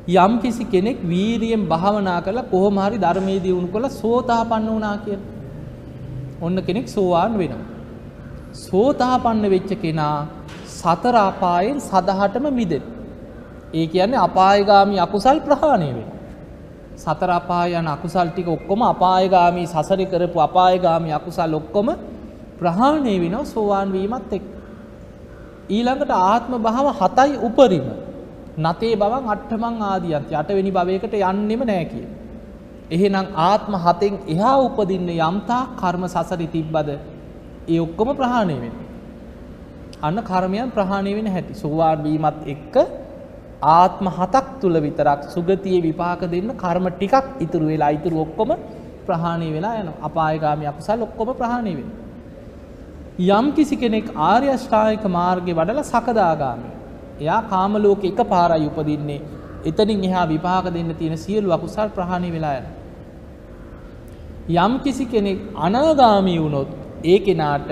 [0.05, 5.29] යම් කිසි කෙනෙක් වීරියෙන් භාවනා කරලා කොහොම හරි ධර්මයේ දියුණු කරලා සෝතාපන්න වුණා කියලා.
[6.41, 7.65] ඔන්න කෙනෙක් සෝවාන් වෙනවා.
[8.53, 10.27] සෝතාපන්න වෙච්ච කෙනා
[10.67, 12.83] සතර අපායෙන් සදහටම මිදෙන.
[13.73, 16.13] ඒ කියන්නේ අපායගාමී අකුසල් ප්‍රහාණය වෙනවා.
[16.95, 21.95] සතර අපාය යන අකුසල් ටික ඔක්කොම අපායගාමී සසරි කරපු අපායගාමී අකුසල් ඔක්කොම
[22.59, 24.45] ප්‍රහාණය වෙනවා සෝවාන් වීමත් එක්ක.
[25.69, 28.02] ඊළඟට ආත්ම භාව හතයි උපරිම.
[28.55, 32.05] නතේ බවන් අට්ඨමං ආදියන්ති අටවෙනි භවයකට යන්නෙම නෑ කිය.
[32.91, 36.89] එහෙනම් ආත්ම හතෙන් එහා උපදින්න යම්තා කර්ම සසරි තිබ්බද
[37.67, 38.75] ඒ ඔක්කොම ප්‍රහාණය වෙන.
[39.99, 42.75] අන්න කර්මයන් ප්‍රහාණය වෙන හැටි සෝවාන් වීමත් එක්ක
[43.71, 48.53] ආත්ම හතක් තුළ විතරක් සුගතියේ විපාක දෙන්න කර්ම ටිකක් ඉතුරු වෙලා ඉතුරු ඔක්කොම
[49.03, 51.89] ප්‍රහාණය වෙලා යන අපායගාමී අකුසල් ඔක්කොම ප්‍රහාණය වෙන.
[53.31, 56.82] යම් කිසි කෙනෙක් ආර්ය අෂ්ටාංගික මාර්ගේ වඩලා සකදාගාමී.
[57.19, 59.21] එයා කාම ලෝකේ එක පාරයි උපදින්නේ.
[59.65, 62.79] එතනින් එහා විපාක දෙන්න තියෙන සියලු අකුසල් ප්‍රහාණය වෙලා යනවා.
[64.59, 66.69] යම් කිසි කෙනෙක් අනාගාමී වුණොත්
[67.03, 67.69] ඒ කෙනාට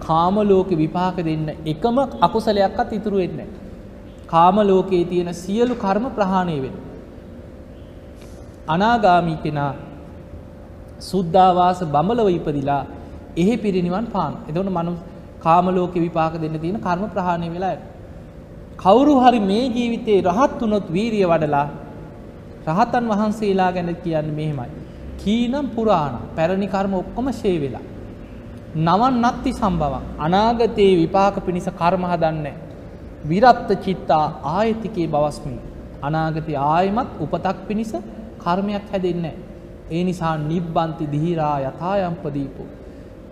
[0.00, 3.62] කාම ලෝකේ විපාක දෙන්න එකම අකුසලයක්වත් ඉතුරු වෙන්නේ නැහැ.
[4.26, 6.74] කාම ලෝකයේ තියෙන සියලු කර්ම ප්‍රහාණය වෙන.
[8.68, 9.72] අනාගාමී කෙනා
[11.00, 12.82] සුද්ධාවාස බඹලව ඉපදිලා
[13.36, 14.32] එහෙ පිරිනිවන් පාන.
[14.48, 14.92] එතකොට මනු
[15.40, 17.76] කාම ලෝකේ විපාක දෙන්න තියෙන කර්ම ප්‍රහාණය වෙලා
[18.76, 21.66] කවුරු හරි මේ ජීවිතේ රහත් වුණොත් වීරිය වඩලා
[22.68, 24.70] රහතන් වහන්සේලා ගැන කියන්නේ මෙහෙමයි.
[25.18, 27.84] කීනම් පුරාණ පැරණි කර්ම ඔක්කොම ෂේ වෙලා.
[28.76, 32.56] නවන් නත්ති සම්භවන් අනාගතයේ විපාක පිණිස කර්ම හදන්නේ
[33.24, 35.56] විරත්ත චිත්තා ආයතිකේ බවස්මි.
[36.02, 37.92] අනාගතය ආයමත් උපතක් පිණිස
[38.38, 39.36] කර්මයක් හැදෙන්නේ.
[39.90, 42.68] ඒ නිසා නිබ්බන්ති දිහිරා යථායම්පදීපෝ.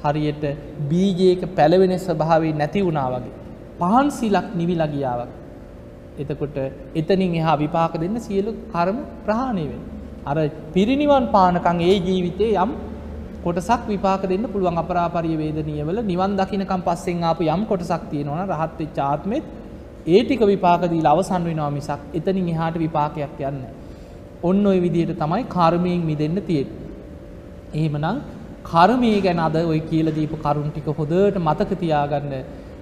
[0.05, 0.45] හරියට
[0.89, 3.42] බීජයක පැළවෙන ස්වභාවේ නැති වුණා වගේ.
[3.79, 5.39] පහන් සිලක් නිවිලා ගියා වගේ.
[6.21, 6.57] එතකොට
[6.95, 9.91] එතනින් එහා විපාක දෙන්න සියලු කර්ම ප්‍රහාණය වෙනවා.
[10.27, 10.37] අර
[10.73, 12.73] පිරිනිවන් පානකම් ඒ ජීවිතේ යම්
[13.43, 18.53] කොටසක් විපාක දෙන්න පුළුවන් අපරාපරිය වේදනීය වල නිවන් දකින්නකම් පස්සෙන් ආපු යම් කොටසක් තියෙනවා නම්
[18.53, 19.45] රහත් වෙච්ච ආත්මෙත්
[20.07, 23.73] ඒ ටික විපාක දීලා අවසන් වෙනවා මිසක් එතනින් එහාට විපාකයක් යන්නේ
[24.43, 26.79] ඔන්න ඔය විදිහට තමයි කර්මයෙන් මිදෙන්න තියෙන්නේ.
[27.75, 28.17] එහෙමනම්
[28.65, 32.35] කර්මය ගැන අද ඔය කියලා දීපු කරුණ ටික හොඳට මතක තියාගන්න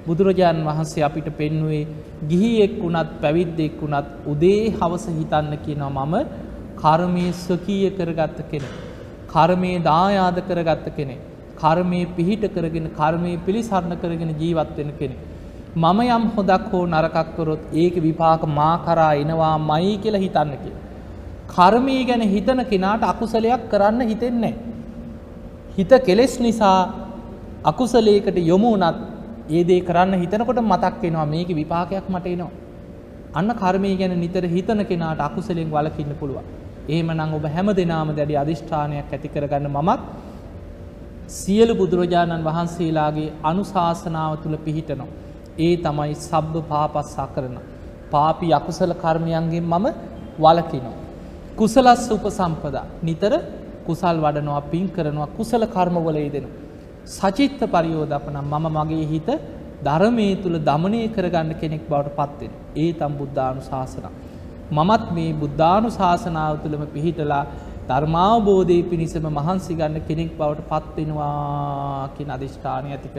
[0.07, 1.89] බුදුරජාණන් වහන්සේ අපිට පෙන්වුවේ
[2.31, 6.15] ගිහියෙක් වුණත් පැවිද්දෙක් වුණත් උදේ හවස හිතන්න කියනවා මම
[6.77, 8.75] කර්මයේ ස්වකීය කරගත්ත කෙනෙක්.
[9.29, 11.21] කර්මයේ දායාද කරගත්ත කෙනෙක්.
[11.57, 15.21] කර්මයේ පිහිට කරගෙන කර්මයේ පිළිසරණ කරගෙන ජීවත් වෙන කෙනෙක්.
[15.77, 20.87] මම යම් හොදක් හෝ නරකක් කරොත් ඒක විපාක මා කරා එනවාමයි කියලා හිතන්න කියලා.
[21.49, 24.71] කර්මය ගැන හිතන කෙනාට අකුසලයක් කරන්න හිතෙන්නේ නැහැ.
[25.77, 26.79] හිත කෙලෙස් නිසා
[27.65, 29.10] අකුසලයකට යොමු වුණත්
[29.51, 32.51] ඒ දේ කරන්න හිතනකොට මතක් වෙනවා මේකේ විපාකයක් මට එනවා.
[33.33, 36.47] අන්න කර්මය ගැන නිතර හිතන කෙනාට අකුසලෙන් වළකින්න පුළුවන්.
[36.89, 40.01] එහෙමනම් ඔබ හැම දිනාම දැඩි අදිෂ්ඨානයක් ඇති කරගන්න මමත්
[41.31, 45.11] සියලු බුදුරජාණන් වහන්සේලාගේ අනුශාසනාව තුල පිහිටනවා.
[45.59, 47.57] ඒ තමයි සබ්බ පාපස්සා කරන.
[48.11, 49.87] පාපි අකුසල කර්මයන්ගෙන් මම
[50.39, 50.97] වළකිනවා.
[51.57, 53.33] කුසලස්ස උපසම්පදා නිතර
[53.87, 56.60] කුසල් වඩනවා පින් කරනවා කුසල කර්මවල යෙදෙනවා.
[57.11, 59.29] සචිත්ත පරියෝදපනම් මම මගේ හිත
[59.83, 62.53] ධර්මයේ තුල දමනය කරගන්න කෙනෙක් බවට පත් වෙන.
[62.77, 64.07] ඒ තම් බුද්ධානුශාසන.
[64.71, 67.45] මමත් මේ බුද්ධානුශාසනාව තුළම පිහිටලා
[67.89, 73.19] ධර්මාවබෝධය පිණිසම මහන්සි ගන්න කෙනෙක් බවට පත් වෙනවා කියන අදිෂ්ඨානය ඇති කර